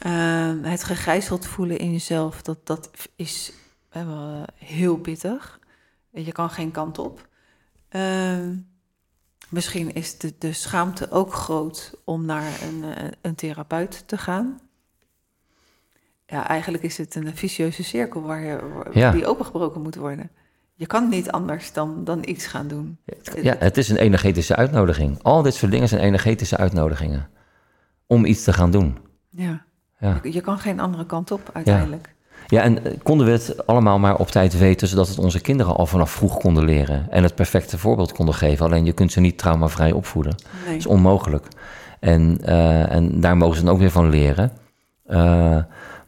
[0.03, 3.53] Ehm, het gegijzeld voelen in jezelf, dat, dat is
[3.89, 5.59] eh, heel pittig.
[6.11, 7.27] Je kan geen kant op.
[7.89, 8.55] Ehm,
[9.49, 14.59] misschien is de, de schaamte ook groot om naar een, eh, een therapeut te gaan.
[16.25, 19.11] Ja, eigenlijk is het een vicieuze cirkel waar je, waar- Ja.
[19.11, 20.29] die opengebroken moet worden.
[20.75, 22.97] Je kan niet anders dan, dan iets gaan doen.
[23.41, 25.21] ja, het is een energetische uitnodiging.
[25.21, 27.29] Al dit soort dingen zijn energetische uitnodigingen.
[28.07, 28.97] Om iets te gaan doen.
[29.29, 29.65] Ja.
[30.03, 30.19] Ja.
[30.23, 32.13] Je, kan geen andere kant op uiteindelijk.
[32.47, 35.75] Ja, en eh, konden we het allemaal maar op tijd weten, zodat het onze kinderen
[35.75, 38.65] al vanaf vroeg konden leren en het perfecte voorbeeld konden geven.
[38.65, 40.35] Alleen je kunt ze niet traumavrij opvoeden.
[40.53, 40.65] Nee.
[40.65, 41.47] Dat is onmogelijk.
[41.99, 44.51] En, eh, en daar mogen ze dan ook weer van leren.
[45.05, 45.57] Eh,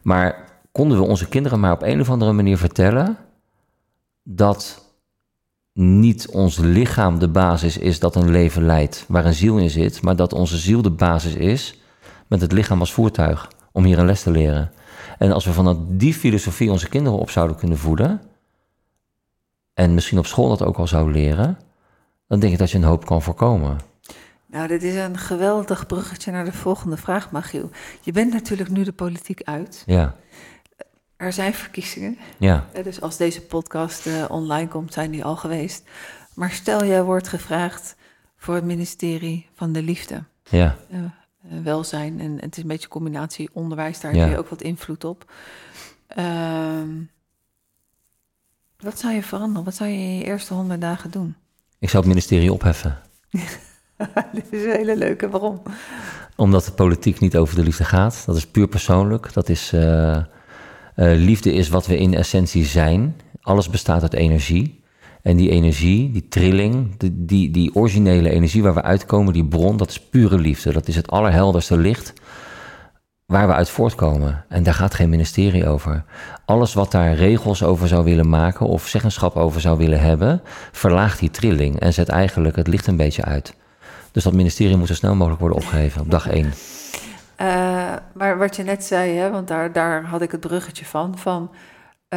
[0.02, 3.16] maar konden we onze kinderen maar op een of andere manier vertellen
[4.22, 4.84] dat
[5.72, 10.02] niet ons lichaam de basis is dat een leven leidt waar een ziel in zit,
[10.02, 11.80] maar dat onze ziel de basis is
[12.26, 14.72] met het lichaam als voertuig om hier een les te leren.
[15.18, 18.20] En als we vanuit die filosofie onze kinderen op zouden kunnen voeden,
[19.74, 21.58] en misschien op school dat ook al zou leren,
[22.28, 23.78] dan denk ik dat je een hoop kan voorkomen.
[24.46, 27.70] Nou, dit is een geweldig bruggetje naar de volgende vraag, Magiel.
[28.00, 29.82] Je bent natuurlijk nu de politiek uit.
[29.86, 30.14] Ja,
[31.16, 32.18] Er zijn verkiezingen.
[32.38, 35.84] ja, hè, Dus als deze podcast eh, online komt, zijn die al geweest.
[36.34, 37.96] Maar stel, jij wordt gevraagd
[38.36, 40.22] voor het ministerie van de Liefde.
[40.50, 40.76] ja.
[40.90, 40.98] eh,
[41.50, 44.20] eh, welzijn en het is een beetje een combinatie onderwijs, daar Ja.
[44.20, 45.32] heb je ook wat invloed op.
[46.06, 46.88] Ehm,
[48.78, 49.64] wat zou je veranderen?
[49.64, 51.34] Wat zou je in je eerste honderd dagen doen?
[51.78, 52.98] Ik zou het ministerie opheffen.
[54.32, 55.28] Dit is een hele leuke.
[55.28, 55.62] Waarom?
[56.36, 58.22] Omdat de politiek niet over de liefde gaat.
[58.26, 59.32] Dat is puur persoonlijk.
[59.32, 60.24] Dat is, eh, eh,
[60.96, 63.20] liefde is wat we in essentie zijn.
[63.40, 64.84] Alles bestaat uit energie.
[65.26, 69.90] En die energie, die trilling, die, die, originele energie waar we uitkomen, die bron, dat
[69.90, 70.72] is pure liefde.
[70.72, 72.12] Dat is het allerhelderste licht
[73.24, 74.44] waar we uit voortkomen.
[74.48, 76.04] En daar gaat geen ministerie over.
[76.44, 81.18] Alles wat daar regels over zou willen maken of zeggenschap over zou willen hebben, verlaagt
[81.18, 83.54] die trilling en zet eigenlijk het licht een beetje uit.
[84.12, 86.52] Dus dat ministerie moet zo snel mogelijk worden opgeheven op dag één.
[87.36, 91.18] Eh, maar wat je net zei, hè, want daar, daar had ik het bruggetje van,
[91.18, 91.50] van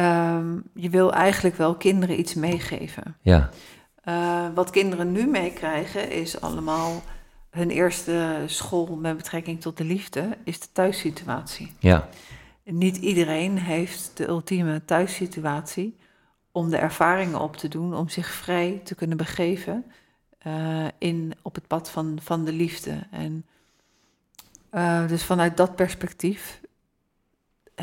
[0.00, 3.16] ehm, je wil eigenlijk wel kinderen iets meegeven.
[3.20, 3.50] Ja,
[4.00, 7.02] Eh, wat kinderen nu meekrijgen is allemaal
[7.50, 11.74] hun eerste school met betrekking tot de liefde, is de thuissituatie.
[11.78, 12.08] ja,
[12.64, 15.96] Niet iedereen heeft de ultieme thuissituatie
[16.52, 19.84] om de ervaringen op te doen, om zich vrij te kunnen begeven
[20.38, 23.06] eh, in, op het pad van, van de liefde.
[23.10, 23.46] En
[24.70, 26.60] eh, dus vanuit dat perspectief,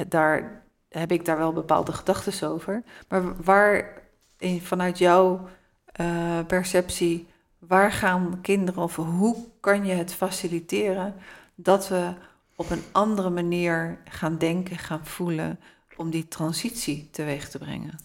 [0.07, 0.65] daar
[0.99, 2.83] heb ik daar wel bepaalde gedachten over.
[3.09, 4.01] Maar waar,
[4.37, 5.47] in, vanuit jouw
[5.85, 7.27] eh, perceptie,
[7.59, 11.13] waar gaan kinderen of hoe kan je het faciliteren
[11.55, 12.13] dat we
[12.55, 15.59] op een andere manier gaan denken, gaan voelen
[15.95, 17.99] om die transitie teweeg te brengen?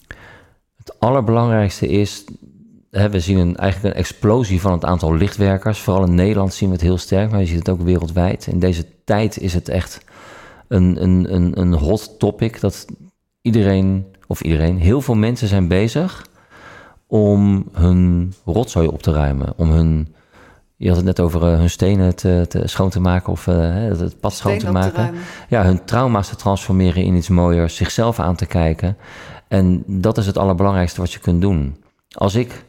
[0.85, 2.25] het allerbelangrijkste is,
[2.91, 5.79] we zien een, eigenlijk een explosie van het aantal lichtwerkers.
[5.79, 8.47] Vooral in Nederland zien we het heel sterk, maar je ziet het ook wereldwijd.
[8.47, 10.05] In deze tijd is het echt
[10.73, 12.87] een, een, een, een hot topic dat
[13.43, 16.27] iedereen, of iedereen, heel veel mensen zijn bezig
[17.07, 19.53] om hun rotzooi op te ruimen.
[19.57, 20.15] Om hun,
[20.77, 23.75] je had het net over eh, hun stenen te, te, schoon te maken of eh,
[23.75, 25.15] het- het pad schoon te maken.
[25.49, 28.97] ja, hun trauma's te transformeren in iets mooiers, zichzelf aan te kijken.
[29.49, 31.77] En dat is het allerbelangrijkste wat je kunt doen.
[32.13, 32.65] Als ik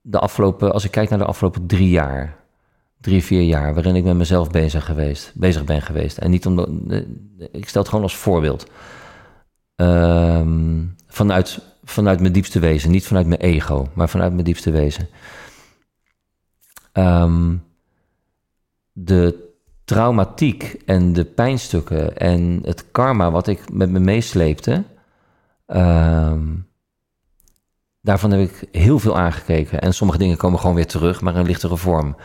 [0.00, 2.36] de afgelopen, als ik kijk naar de afgelopen drie jaar,
[3.00, 6.18] drie, vier jaar, waarin ik met mezelf bezig geweest, bezig ben geweest.
[6.18, 6.68] En niet omdat,
[7.52, 8.66] ik stel het gewoon als voorbeeld.
[9.76, 15.08] Ehm, vanuit, vanuit mijn diepste wezen, niet vanuit mijn ego, maar vanuit mijn diepste wezen.
[16.92, 17.56] Ehm,
[18.92, 19.44] de
[19.84, 24.84] traumatiek en de pijnstukken en het karma wat ik met me meesleepte,
[25.66, 26.42] ehm,
[28.00, 29.80] daarvan heb ik heel veel aangekeken.
[29.80, 32.16] En sommige dingen komen gewoon weer terug, maar in lichtere vorm.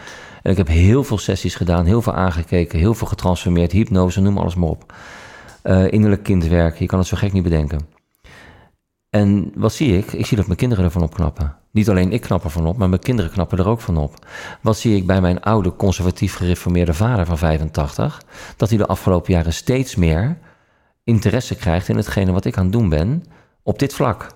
[0.42, 4.38] En ik heb heel veel sessies gedaan, heel veel aangekeken, heel veel getransformeerd, hypnose, noem
[4.38, 4.94] alles maar op.
[5.64, 7.80] Uh, innerlijk kindwerk, je kan het zo gek niet bedenken.
[9.10, 10.14] En wat zie ik?
[10.14, 11.56] Ik zie dat mijn kinderen ervan opknappen.
[11.72, 14.26] Niet alleen ik knap ervan op, maar mijn kinderen knappen er ook van op.
[14.62, 18.22] Wat zie ik bij mijn oude conservatief gereformeerde vader van 85?
[18.58, 20.38] Dat hij de afgelopen jaren steeds meer
[21.04, 23.24] interesse krijgt in hetgene wat ik aan het doen ben
[23.64, 24.28] op dit vlak.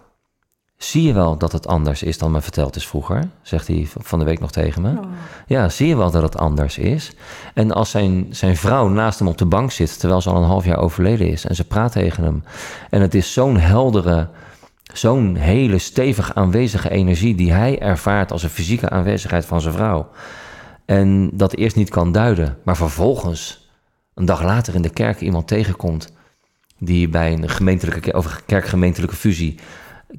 [0.78, 3.30] Zie je wel dat het anders is dan me verteld is vroeger?
[3.42, 4.90] Zegt hij van de week nog tegen me.
[4.90, 5.06] Oh.
[5.48, 7.12] Ja, zie je wel dat het anders is?
[7.54, 10.48] En als zijn, zijn vrouw naast hem op de bank zit, terwijl ze al een
[10.48, 12.44] half jaar overleden is, en ze praat tegen hem.
[12.90, 14.30] En het is zo'n heldere,
[14.94, 20.10] zo'n hele stevig aanwezige energie die hij ervaart als een fysieke aanwezigheid van zijn vrouw.
[20.86, 23.70] En dat eerst niet kan duiden, maar vervolgens,
[24.14, 26.14] een dag later in de kerk, iemand tegenkomt
[26.80, 29.60] die bij een gemeentelijke, over kerkgemeentelijke fusie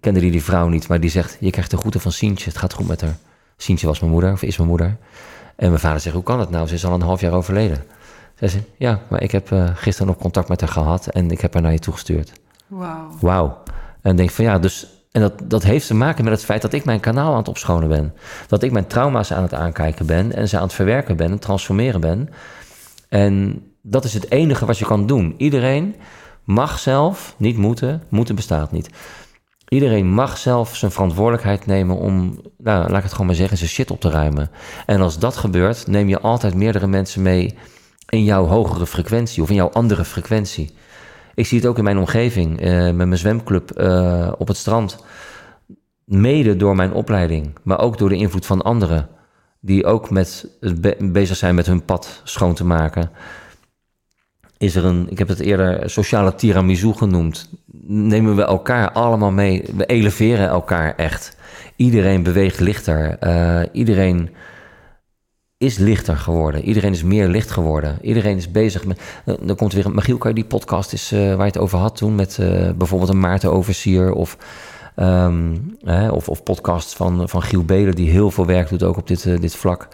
[0.00, 2.58] kende die die vrouw niet, maar die zegt: Je krijgt de groeten van Sientje, het
[2.58, 3.16] gaat goed met haar.
[3.56, 4.96] Sientje was mijn moeder, of is mijn moeder.
[5.56, 6.66] En mijn vader zegt: Hoe kan het nou?
[6.66, 7.84] Ze is al een half jaar overleden.
[8.34, 11.40] Zij zegt: Ja, maar ik heb uh, gisteren nog contact met haar gehad en ik
[11.40, 12.32] heb haar naar je toegestuurd.
[12.66, 13.08] Wauw.
[13.20, 13.62] Wauw.
[14.00, 14.94] En denk van ja, dus.
[15.12, 17.48] En dat, dat heeft te maken met het feit dat ik mijn kanaal aan het
[17.48, 18.14] opschonen ben.
[18.46, 21.38] Dat ik mijn trauma's aan het aankijken ben en ze aan het verwerken ben en
[21.38, 22.28] transformeren ben.
[23.08, 25.34] En dat is het enige wat je kan doen.
[25.36, 25.94] Iedereen
[26.44, 28.90] mag zelf, niet moeten, moeten bestaat niet.
[29.68, 33.70] Iedereen mag zelf zijn verantwoordelijkheid nemen om, nou, laat ik het gewoon maar zeggen, zijn
[33.70, 34.50] shit op te ruimen.
[34.86, 37.54] En als dat gebeurt, neem je altijd meerdere mensen mee
[38.08, 40.74] in jouw hogere frequentie of in jouw andere frequentie.
[41.34, 45.04] Ik zie het ook in mijn omgeving, uh, met mijn zwemclub uh, op het strand.
[46.04, 49.08] Mede door mijn opleiding, maar ook door de invloed van anderen.
[49.60, 50.48] Die ook met,
[50.98, 53.10] bezig zijn met hun pad schoon te maken
[54.58, 57.50] is er een, ik heb het eerder sociale tiramisu genoemd.
[57.86, 59.64] Nemen we elkaar allemaal mee.
[59.76, 61.36] We eleveren elkaar echt.
[61.76, 63.16] Iedereen beweegt lichter.
[63.22, 64.30] Uh, iedereen
[65.58, 66.62] is lichter geworden.
[66.62, 67.98] Iedereen is meer licht geworden.
[68.00, 69.00] Iedereen is bezig met.
[69.26, 69.94] Uh, dan komt weer een.
[69.94, 72.14] Michiel, kan je die podcast is uh, waar je het over had toen?
[72.14, 72.38] Met
[72.76, 74.36] bijvoorbeeld een Maarten Oversier of.
[75.00, 75.76] Um,
[76.10, 79.40] of, of podcasts van, van Giel Belen, die heel veel werk doet ook op dit,
[79.40, 79.88] dit vlak.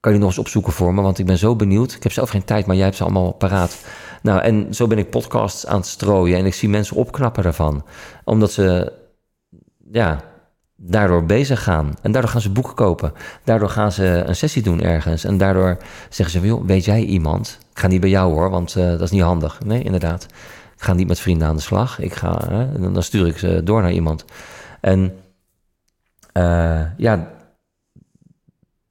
[0.00, 1.02] Kan je nog eens opzoeken voor me?
[1.02, 1.92] Want ik ben zo benieuwd.
[1.92, 3.84] Ik heb zelf geen tijd, maar jij hebt ze allemaal paraat.
[4.22, 6.38] Nou, en zo ben ik podcasts aan het strooien.
[6.38, 7.84] En ik zie mensen opknappen daarvan.
[8.24, 8.92] Omdat ze,
[9.90, 10.20] ja,
[10.76, 11.94] daardoor bezig gaan.
[12.02, 13.12] En daardoor gaan ze boeken kopen.
[13.44, 15.24] Daardoor gaan ze een sessie doen ergens.
[15.24, 15.76] En daardoor
[16.08, 17.58] zeggen ze, weet jij iemand?
[17.70, 19.60] Ik ga niet bij jou hoor, want uh, dat is niet handig.
[19.64, 20.24] Nee, inderdaad.
[20.76, 21.98] Ik ga niet met vrienden aan de slag.
[21.98, 22.38] Ik ga,
[22.78, 24.24] dan stuur ik ze door naar iemand.
[24.80, 25.18] En
[26.34, 27.30] uh, ja,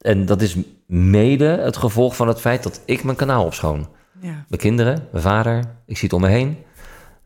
[0.08, 0.56] en dat is
[0.86, 3.88] mede het gevolg van het feit dat ik mijn kanaal opschoon.
[4.20, 4.44] Ja.
[4.48, 6.56] Mijn kinderen, mijn vader, ik zie het om me heen.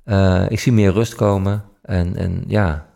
[0.04, 1.64] Uh, ik zie meer rust komen.
[1.82, 2.86] En, en ja,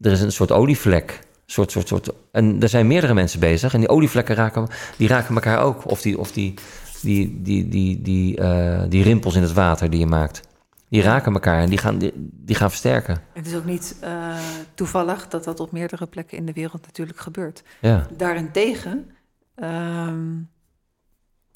[0.00, 1.20] er is een soort olievlek.
[1.46, 3.74] Soort, soort, soort, en er zijn meerdere mensen bezig.
[3.74, 4.68] En die olievlekken raken,
[4.98, 5.90] die raken elkaar ook.
[5.90, 6.54] Of die, of die,
[7.02, 10.40] die, die, die, die, uh, die rimpels in het water die je maakt.
[10.88, 13.18] Die raken elkaar en die gaan, die, die gaan versterken.
[13.32, 14.36] Het is ook niet uh,
[14.74, 17.62] toevallig dat dat op meerdere plekken in de wereld natuurlijk gebeurt.
[17.80, 18.06] Ja.
[18.16, 19.10] Daarentegen
[19.56, 20.50] Um,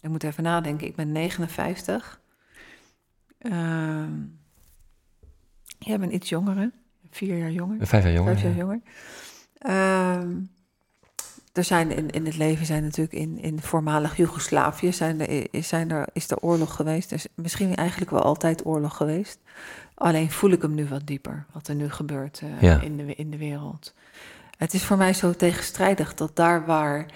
[0.00, 2.20] ik moet even nadenken, ik ben 59.
[3.38, 4.38] Um,
[5.78, 6.70] jij bent iets jonger,
[7.10, 7.86] Vier jaar jonger.
[7.86, 8.38] Vijf jaar jonger.
[8.38, 8.80] Vijf jaar jonger.
[10.22, 10.50] Um,
[11.52, 15.90] er zijn in, in het leven zijn natuurlijk in, in voormalig Joegoslavië zijn er, zijn
[15.90, 17.10] er, is er oorlog geweest.
[17.10, 19.38] Er is misschien eigenlijk wel altijd oorlog geweest.
[19.94, 22.80] Alleen voel ik hem nu wat dieper, wat er nu gebeurt uh, ja.
[22.80, 23.94] in, de, in de wereld.
[24.56, 27.06] Het is voor mij zo tegenstrijdig dat daar waar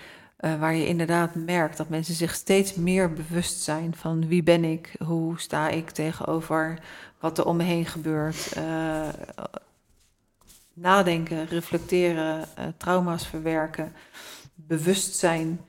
[0.44, 4.64] uh, waar je inderdaad merkt dat mensen zich steeds meer bewust zijn van wie ben
[4.64, 6.78] ik, hoe sta ik tegenover
[7.20, 8.56] wat er om me heen gebeurt.
[8.56, 9.08] Uh,
[10.72, 13.92] nadenken, reflecteren, uh, trauma's verwerken,
[14.54, 15.60] bewust zijn.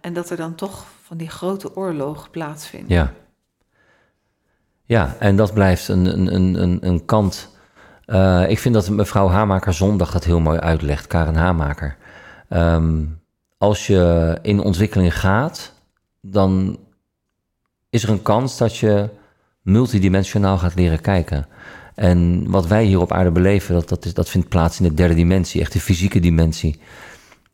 [0.00, 2.88] en dat er dan toch van die grote oorlog plaatsvindt.
[2.88, 3.12] Ja.
[4.84, 7.56] Ja, en dat blijft een, een, een, een kant.
[8.48, 11.96] ik vind dat mevrouw Hamaker zondag dat heel mooi uitlegt, Karen Hamaker.
[12.48, 13.18] Um,
[13.58, 15.72] als je in ontwikkeling gaat,
[16.20, 16.78] dan
[17.90, 19.08] is er een kans dat je
[19.62, 21.46] multidimensionaal gaat leren kijken.
[21.94, 24.94] En wat wij hier op aarde beleven, dat, dat, is, dat vindt plaats in de
[24.94, 26.80] derde dimensie, echt de fysieke dimensie.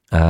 [0.08, 0.20] Uh,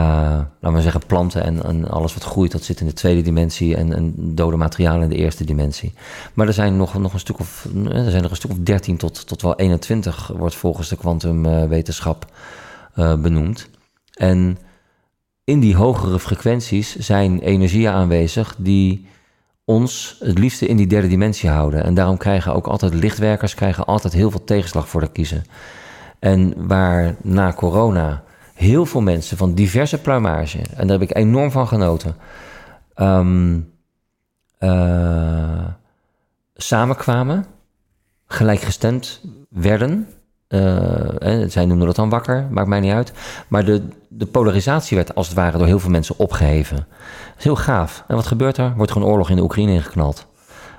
[0.60, 3.76] laten we zeggen, planten en, en, alles wat groeit, dat zit in de tweede dimensie
[3.76, 5.92] en, en dode materialen in de eerste dimensie.
[6.34, 8.96] Maar er zijn nog, nog een stuk of, er zijn er een stuk of 13
[8.96, 12.32] tot, tot wel 21, wordt volgens de kwantumwetenschap
[12.96, 13.68] uh, benoemd.
[14.12, 14.58] En
[15.44, 19.06] in die hogere frequenties zijn energieën aanwezig die
[19.64, 21.84] ons het liefste in die derde dimensie houden.
[21.84, 25.44] En daarom krijgen ook altijd lichtwerkers krijgen altijd heel veel tegenslag voor de kiezen.
[26.18, 28.22] En waar na corona
[28.54, 32.16] heel veel mensen van diverse pluimage, en daar heb ik enorm van genoten,
[32.94, 33.60] ehm,
[34.58, 35.66] eh,
[36.54, 37.46] samenkwamen,
[38.26, 40.08] gelijkgestemd werden.
[40.54, 43.12] Uh, zij noemden dat dan wakker, maakt mij niet uit.
[43.48, 46.86] Maar de, de polarisatie werd als het ware door heel veel mensen opgeheven.
[47.38, 48.04] Is heel gaaf.
[48.08, 48.72] En wat gebeurt er?
[48.76, 50.26] Wordt gewoon oorlog in de Oekraïne ingeknald.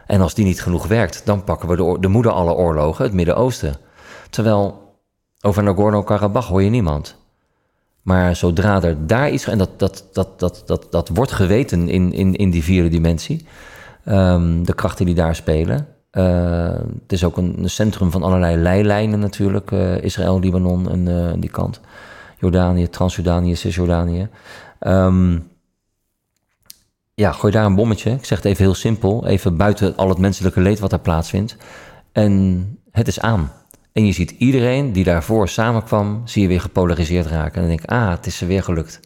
[0.05, 3.13] En als die niet genoeg werkt, dan pakken we de, de moeder alle oorlogen, het
[3.13, 3.76] Midden-Oosten.
[4.30, 4.93] Terwijl
[5.41, 7.15] over Nagorno-Karabakh hoor je niemand.
[8.01, 9.47] Maar zodra er daar iets...
[9.47, 13.45] En dat, dat, dat, dat, dat, dat wordt geweten in, in, in die vierde dimensie.
[14.07, 15.88] Um, de krachten die daar spelen.
[16.18, 16.68] Uh,
[17.01, 19.72] het is ook een, centrum van allerlei leilijnen natuurlijk.
[19.72, 21.82] Uh, Israël, Libanon en uh, die kant.
[22.39, 24.30] Jordanië, Transjordanië, Cisjordanië.
[24.80, 25.47] Um,
[27.13, 28.11] ja, gooi daar een bommetje.
[28.11, 29.28] Ik zeg het even heel simpel.
[29.28, 31.57] Even buiten al het menselijke leed wat daar plaatsvindt.
[32.11, 33.51] En het is aan.
[33.91, 37.53] En je ziet iedereen die daarvoor samenkwam, zie je weer gepolariseerd raken.
[37.53, 38.99] En dan denk ik, ah, het is er weer gelukt.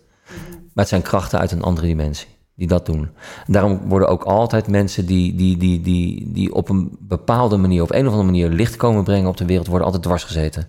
[0.74, 3.10] Maar het zijn krachten uit een andere dimensie die dat doen.
[3.46, 7.82] En daarom worden ook altijd mensen die, die, die, die, die op een bepaalde manier,
[7.82, 10.68] op een of andere manier licht komen brengen op de wereld, worden altijd dwars gezeten.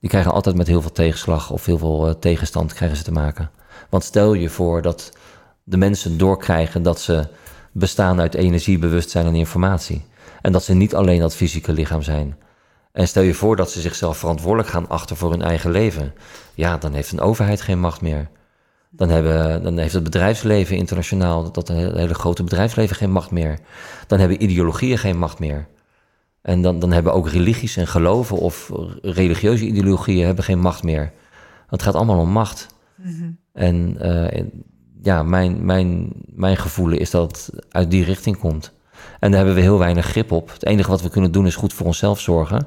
[0.00, 3.12] Die krijgen altijd met heel veel tegenslag of heel veel uh, tegenstand krijgen ze te
[3.12, 3.50] maken.
[3.90, 5.12] Want stel je voor dat
[5.64, 7.26] de mensen doorkrijgen dat ze
[7.72, 10.04] bestaan uit energie, bewustzijn en informatie.
[10.42, 12.36] En dat ze niet alleen dat fysieke lichaam zijn.
[12.92, 16.14] En stel je voor dat ze zichzelf verantwoordelijk gaan achter voor hun eigen leven.
[16.54, 18.28] Ja, dan heeft een overheid geen macht meer.
[18.90, 23.58] Dan, hebben, dan heeft het bedrijfsleven internationaal, dat hele grote bedrijfsleven, geen macht meer.
[24.06, 25.66] Dan hebben ideologieën geen macht meer.
[26.42, 28.72] En dan, dan hebben ook religies en geloven of
[29.02, 31.12] religieuze ideologieën hebben geen macht meer.
[31.66, 32.66] Het gaat allemaal om macht.
[32.94, 34.44] Mm En uh,
[35.02, 38.72] ja, mijn, mijn, mijn gevoel is dat het uit die richting komt.
[39.20, 40.52] En daar hebben we heel weinig grip op.
[40.52, 42.66] Het enige wat we kunnen doen is goed voor onszelf zorgen.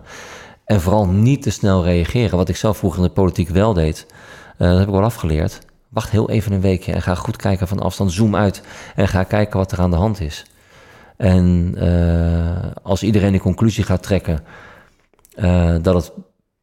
[0.66, 2.38] En vooral niet te snel reageren.
[2.38, 4.06] Wat ik zelf vroeger in de politiek wel deed.
[4.10, 5.60] Uh, dat heb ik wel afgeleerd.
[5.94, 8.12] Wacht heel even een weekje en ga goed kijken van afstand.
[8.12, 8.62] Zoom uit
[8.96, 10.46] en ga kijken wat er aan de hand is.
[11.18, 14.44] En uh, als iedereen de conclusie gaat trekken
[15.36, 16.12] uh, dat het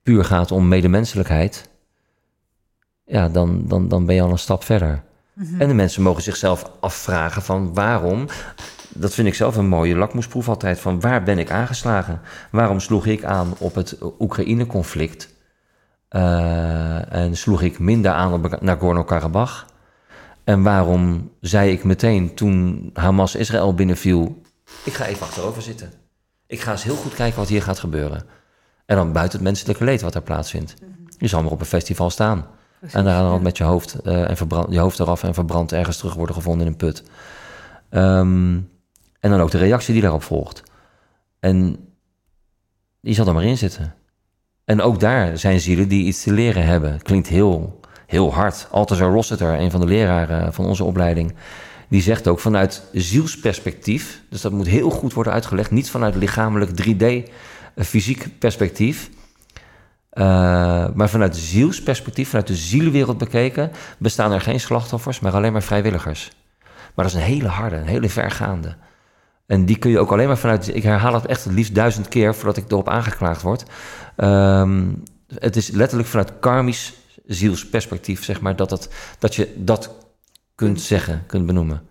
[0.03, 1.69] puur gaat om medemenselijkheid,
[3.05, 5.03] ja, dan, dan, dan ben je al een stap verder.
[5.59, 8.27] En de mensen mogen zichzelf afvragen van waarom.
[8.95, 10.81] Dat vind ik zelf een mooie lakmoesproef altijd.
[10.81, 12.21] Van waar ben ik aangeslagen?
[12.51, 15.30] Waarom sloeg ik aan op het Oekraïne-conflict?
[16.17, 19.65] Uh, en sloeg ik minder aan op Nagorno-Karabakh?
[20.45, 24.43] En waarom zei ik meteen toen Hamas Israël binnenviel...
[24.85, 25.93] ik ga even achterover zitten.
[26.47, 28.23] Ik ga eens heel goed kijken wat hier gaat gebeuren.
[28.87, 30.75] En dan buiten het menselijke leed wat er plaatsvindt.
[31.19, 32.47] Je zal maar op een festival staan
[32.81, 35.97] en daar dan met je hoofd, uh, en verbrand, je hoofd eraf en verbrand ergens
[35.97, 37.03] terug worden gevonden in een put.
[37.91, 38.71] Um,
[39.21, 40.63] en dan ook de reactie die daarop volgt.
[41.41, 41.77] En
[43.01, 43.95] die zal er maar in zitten.
[44.71, 47.03] En ook daar zijn zielen die iets te leren hebben.
[47.03, 48.69] Klinkt heel, heel hard.
[48.71, 51.35] Althazar Rossiter, een van de leraren van onze opleiding,
[51.89, 56.71] die zegt ook vanuit zielsperspectief, dus dat moet heel goed worden uitgelegd, niet vanuit lichamelijk
[56.71, 57.25] 3D eh,
[57.77, 59.11] fysiek perspectief,
[60.13, 60.25] uh,
[60.95, 66.31] maar vanuit zielsperspectief, vanuit de zielwereld bekeken, bestaan er geen slachtoffers, maar alleen maar vrijwilligers.
[66.95, 68.77] Maar dat is een hele harde, een hele vergaande.
[69.51, 70.75] En die kun je ook alleen maar vanuit.
[70.75, 73.65] Ik herhaal het echt het liefst duizend keer voordat ik erop aangeklaagd word.
[74.17, 75.03] Um,
[75.39, 76.95] het is letterlijk vanuit karmisch
[77.27, 78.89] zielsperspectief, zeg maar, dat, het,
[79.19, 79.95] dat je dat
[80.55, 81.83] kunt zeggen, kunt benoemen.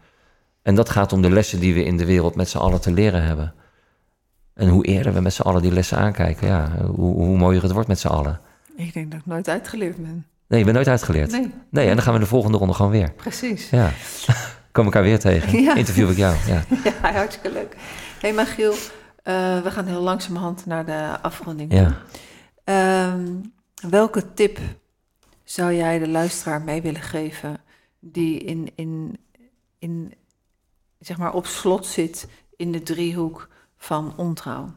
[0.62, 2.92] En dat gaat om de lessen die we in de wereld met z'n allen te
[2.92, 3.54] leren hebben.
[4.54, 7.72] En hoe eerder we met z'n allen die lessen aankijken, ja, hoe, hoe mooier het
[7.72, 8.40] wordt met z'n allen.
[8.76, 10.26] Ik denk dat ik nooit uitgeleerd ben.
[10.48, 11.32] Nee, je bent nooit uitgeleerd.
[11.32, 11.52] Nee.
[11.70, 13.12] Nee, en dan gaan we de volgende ronde gewoon weer.
[13.12, 13.70] Precies.
[13.70, 13.92] Ja.
[14.72, 15.62] Kom elkaar weer tegen.
[15.64, 15.76] Ja.
[15.76, 16.36] Interview ik jou.
[16.48, 16.64] Ja,
[17.02, 17.74] Ja, hartstikke leuk.
[17.74, 17.80] Hé,
[18.20, 18.78] hey, Magiel, uh,
[19.62, 21.74] we gaan heel langzamerhand naar de afronding.
[21.74, 22.02] ja.
[23.14, 23.54] Um,
[23.90, 24.60] welke tip
[25.44, 27.58] zou jij de luisteraar mee willen geven
[28.00, 29.18] die in, in,
[29.80, 30.14] in,
[31.00, 33.48] zeg maar op slot zit in de driehoek
[33.78, 34.72] van ontrouw?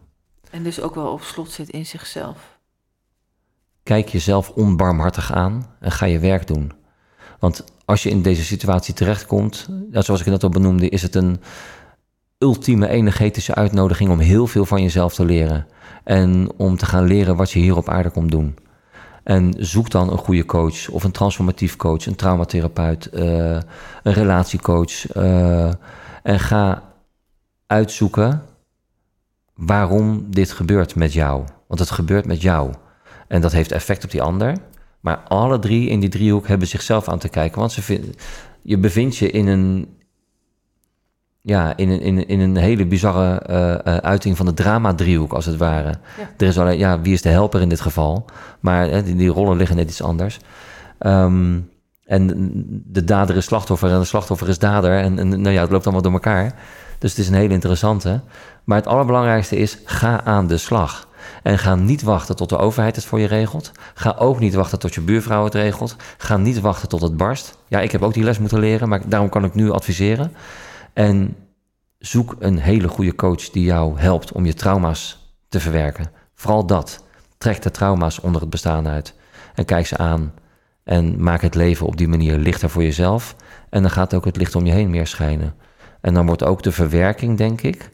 [0.51, 2.59] En dus ook wel op slot zit in zichzelf.
[3.83, 6.73] Kijk jezelf onbarmhartig aan en ga je werk doen.
[7.39, 11.41] Want als je in deze situatie terechtkomt, zoals ik net al benoemde, is het een
[12.39, 15.67] ultieme energetische uitnodiging om heel veel van jezelf te leren.
[16.05, 18.57] En om te gaan leren wat je hier op aarde komt doen.
[19.23, 23.23] En zoek dan een goede coach of een transformatief coach, een traumatherapeut, uh,
[24.03, 25.17] een relatiecoach.
[25.17, 25.73] Uh,
[26.23, 26.83] en ga
[27.67, 28.43] uitzoeken
[29.55, 31.45] waarom dit gebeurt met jou.
[31.67, 32.73] Want het gebeurt met jou.
[33.29, 34.57] En dat heeft effect op die ander.
[35.03, 37.59] Maar alle drie in die driehoek hebben zichzelf aan te kijken.
[37.59, 38.15] Want ze vinden,
[38.63, 39.97] je bevindt je in een,
[41.41, 45.47] ja, in, een- in, in een hele bizarre eh, eh, uiting van de drama-driehoek, als
[45.47, 45.89] het ware.
[46.19, 46.31] Ja.
[46.37, 48.25] Er is alleen, ja, wie is de helper in dit geval?
[48.61, 50.39] Maar hè, die, die rollen liggen net iets anders.
[50.99, 51.59] Ehm,
[52.05, 52.31] en
[52.87, 54.99] de dader is slachtoffer en de slachtoffer is dader.
[54.99, 56.55] En, en nou ja, het loopt allemaal door elkaar.
[56.99, 58.21] Dus het is een hele interessante.
[58.65, 61.09] Maar het allerbelangrijkste is, ga aan de slag.
[61.43, 63.73] En ga niet wachten tot de overheid het voor je regelt.
[63.95, 65.97] Ga ook niet wachten tot je buurvrouw het regelt.
[66.19, 67.59] Ga niet wachten tot het barst.
[67.69, 70.33] Ja, ik heb ook die les moeten leren, maar daarom kan ik nu adviseren.
[70.93, 71.37] En
[71.99, 76.11] zoek een hele goede coach die jou helpt om je trauma's te verwerken.
[76.35, 77.05] Vooral dat.
[77.39, 79.15] Trek de trauma's onder het bestaan uit.
[79.55, 80.33] En kijk ze aan.
[80.85, 83.37] En maak het leven op die manier lichter voor jezelf.
[83.71, 85.55] En dan gaat ook het licht om je heen meer schijnen.
[86.01, 87.91] En dan wordt ook de verwerking, denk ik,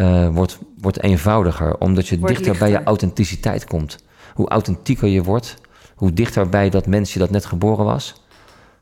[0.00, 1.78] eh, wordt, wordt eenvoudiger.
[1.78, 3.98] Omdat je Wordt dichter bij je authenticiteit komt.
[4.34, 5.54] Hoe authentieker je wordt,
[5.94, 8.22] hoe dichter bij dat mensje dat net geboren was.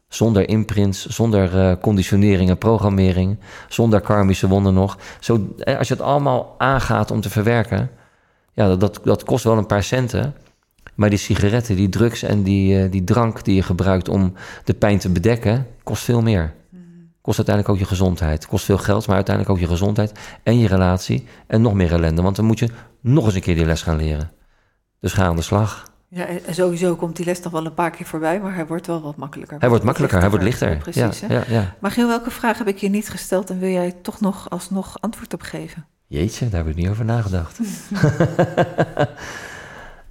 [0.08, 3.38] Zonder imprints, zonder eh, conditionering en programmering,
[3.68, 4.98] zonder karmische wonden nog.
[5.20, 7.90] Zo, eh, als je het allemaal aangaat om te verwerken,
[8.52, 10.34] ja, dat- dat, dat kost wel een paar centen.
[10.94, 14.32] Maar die sigaretten, die drugs en die, die drank die je gebruikt om
[14.64, 16.54] de pijn te bedekken, kost veel meer.
[17.28, 18.46] Kost uiteindelijk ook je gezondheid.
[18.46, 20.12] Kost veel geld, maar uiteindelijk ook je gezondheid
[20.42, 21.26] en je relatie.
[21.46, 22.68] En nog meer ellende, want dan moet je
[23.00, 24.30] nog eens een keer die les gaan leren.
[25.00, 25.90] Dus ga aan de slag.
[26.08, 28.86] Ja, en sowieso komt die les nog wel een paar keer voorbij, maar hij wordt
[28.86, 29.58] wel wat makkelijker.
[29.58, 30.76] Hij wordt makkelijker, hij wordt lichter.
[30.76, 31.74] Precies, ja, ja, ja.
[31.80, 35.00] Maar Giel, welke vraag heb ik je niet gesteld en wil jij toch nog alsnog
[35.00, 35.86] antwoord op geven?
[36.06, 37.58] Jeetje, daar heb ik niet over nagedacht.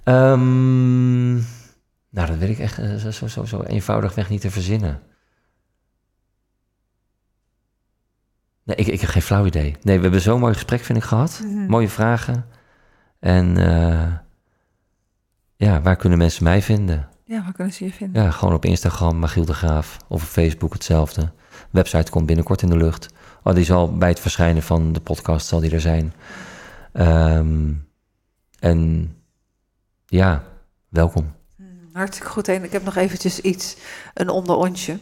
[0.04, 5.00] Ehm, nou, dat weet ik echt eh, zo, zo, zo, zo eenvoudigweg niet te verzinnen.
[8.68, 9.76] Nee, ik, ik heb geen flauw idee.
[9.82, 11.42] Nee, we hebben zo'n mooi gesprek, vind ik, gehad.
[11.68, 12.46] Mooie vragen.
[13.18, 14.12] En eh,
[15.56, 17.08] ja, waar kunnen mensen mij vinden?
[17.24, 18.22] Ja, waar kunnen ze je vinden?
[18.22, 19.96] Ja, gewoon op Instagram, Magiel de Graaf.
[20.08, 21.32] Of op Facebook hetzelfde.
[21.70, 23.08] Website komt binnenkort in de lucht.
[23.42, 26.12] Oh, die zal bij het verschijnen van de podcast zal die er zijn.
[26.92, 27.72] Ehm,
[28.58, 29.10] en
[30.06, 30.44] ja,
[30.88, 31.34] welkom.
[31.92, 32.48] Hartstikke goed.
[32.48, 33.76] En ik heb nog eventjes iets,
[34.14, 34.98] een onderontje.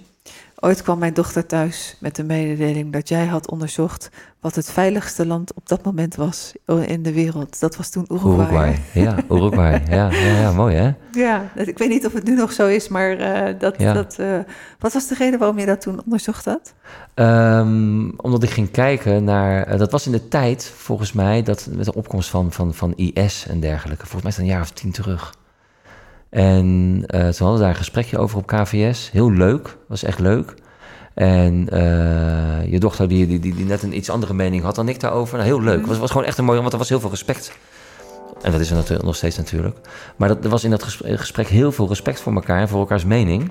[0.61, 4.09] Ooit kwam mijn dochter thuis met de mededeling dat jij had onderzocht
[4.41, 6.53] wat het veiligste land op dat moment was
[6.87, 7.61] in de wereld.
[7.61, 8.35] Dat was toen Uruguay.
[8.39, 8.79] Uruguay.
[8.93, 9.83] Ja, Uruguay.
[9.97, 10.91] Ja, ja, ja, mooi hè?
[11.13, 13.93] Ja, ik weet niet of het nu nog zo is, maar eh, dat, Ja.
[13.93, 14.39] dat, eh,
[14.79, 16.75] wat was de reden waarom je dat toen onderzocht had?
[17.15, 19.63] Ehm, omdat ik ging kijken naar.
[19.67, 22.93] eh, dat was in de tijd, volgens mij, dat met de opkomst van, van, van
[22.97, 24.07] IS en dergelijke.
[24.07, 25.35] Volgens mij is dat een jaar of tien terug.
[26.37, 29.11] En eh, toen hadden we daar een gesprekje over op KVS.
[29.13, 30.55] Heel leuk, was echt leuk.
[31.15, 34.89] En eh, je dochter, die, die, die, die net een iets andere mening had dan
[34.89, 35.37] ik daarover.
[35.37, 35.79] Nou, heel leuk.
[35.79, 37.53] Het was, was gewoon echt een mooi, want er was heel veel respect.
[38.43, 39.77] En dat is er natuurlijk nog steeds natuurlijk.
[40.17, 42.81] Maar dat, er was in dat gesprek, gesprek heel veel respect voor elkaar en voor
[42.81, 43.51] elkaars mening.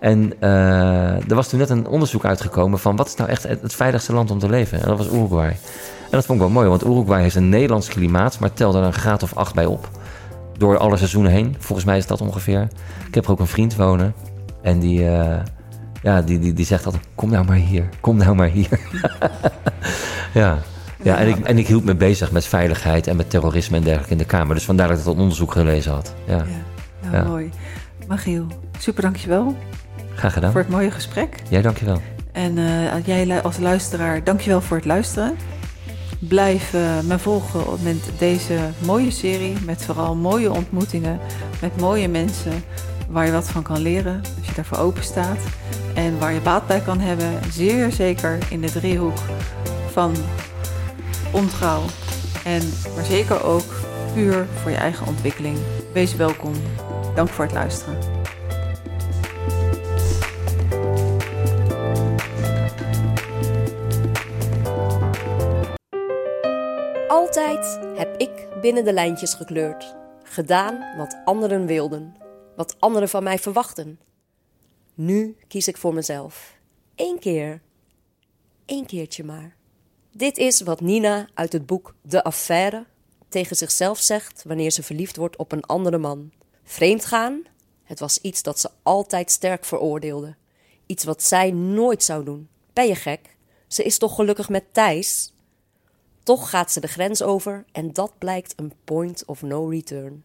[0.00, 3.74] En eh, er was toen net een onderzoek uitgekomen van wat is nou echt het,
[3.74, 4.80] veiligste land om te leven.
[4.80, 5.50] En dat was Uruguay.
[5.50, 8.82] En dat vond ik wel mooi, want Uruguay heeft een Nederlands klimaat, maar telt er
[8.82, 9.88] een graad of acht bij op.
[10.60, 11.56] Door alle seizoenen heen.
[11.58, 12.68] Volgens mij is dat ongeveer.
[13.06, 14.14] Ik heb er ook een vriend wonen.
[14.62, 15.38] En die, eh,
[16.02, 17.88] ja, die, die, die zegt altijd, kom nou maar hier.
[18.00, 18.68] Kom nou maar hier.
[20.32, 20.58] ja.
[21.02, 24.12] Ja, en ik, en ik hield me bezig met veiligheid en met terrorisme en dergelijke
[24.12, 24.54] in de Kamer.
[24.54, 26.14] Dus vandaar dat ik dat onderzoek gelezen had.
[26.26, 26.44] Ja, Ja,
[27.02, 27.22] nou, Ja.
[27.24, 27.50] mooi.
[28.08, 28.46] Magiel,
[28.78, 29.56] super dankjewel
[30.14, 30.52] graag gedaan.
[30.52, 31.42] voor het mooie gesprek.
[31.48, 32.00] Jij dankjewel.
[32.32, 35.36] En eh, jij als luisteraar, dankjewel voor het luisteren.
[36.28, 36.72] Blijf
[37.04, 39.56] me volgen met deze mooie serie.
[39.64, 41.20] Met vooral mooie ontmoetingen.
[41.60, 42.64] Met mooie mensen
[43.08, 44.20] waar je wat van kan leren.
[44.38, 45.38] Als je daarvoor open staat.
[45.94, 47.52] En waar je baat bij kan hebben.
[47.52, 49.18] Zeer zeker in de driehoek
[49.90, 50.14] van
[51.32, 51.82] ontrouw.
[52.44, 52.62] En
[52.94, 53.74] maar zeker ook
[54.14, 55.58] puur voor je eigen ontwikkeling.
[55.92, 56.52] Wees welkom.
[57.14, 58.19] Dank voor het luisteren.
[68.60, 69.96] Binnen de lijntjes gekleurd.
[70.22, 72.16] Gedaan wat anderen wilden.
[72.56, 74.00] Wat anderen van mij verwachten.
[74.94, 76.58] Nu kies ik voor mezelf.
[76.94, 77.60] Eén keer.
[78.66, 79.56] Eén keertje maar.
[80.12, 82.86] Dit is wat Nina uit het boek De Affaire
[83.28, 86.32] tegen zichzelf zegt wanneer ze verliefd wordt op een andere man.
[86.62, 87.42] Vreemdgaan?
[87.84, 90.36] Het was iets dat ze altijd sterk veroordeelde.
[90.86, 92.48] Iets wat zij nooit zou doen.
[92.72, 93.36] Ben je gek?
[93.68, 95.32] Ze is toch gelukkig met Thijs?
[96.22, 100.24] Toch gaat ze de grens over en dat blijkt een point of no return.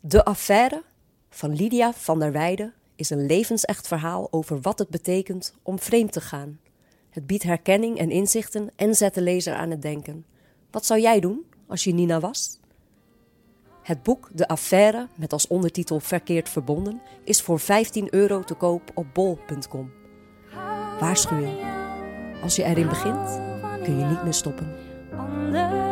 [0.00, 0.82] De affaire
[1.30, 6.12] van Lydia van der Weijden is een levensecht verhaal over wat het betekent om vreemd
[6.12, 6.60] te gaan.
[7.10, 10.26] Het biedt herkenning en inzichten en zet de lezer aan het denken.
[10.70, 12.58] Wat zou jij doen als je Nina was?
[13.82, 18.90] Het boek De Affaire, met als ondertitel Verkeerd Verbonden, is voor 15 euro te koop
[18.94, 19.92] op bol.com.
[21.00, 21.56] Waarschuwing.
[22.42, 23.40] Als je erin begint,
[23.82, 24.87] kun je niet meer stoppen.
[25.50, 25.87] love.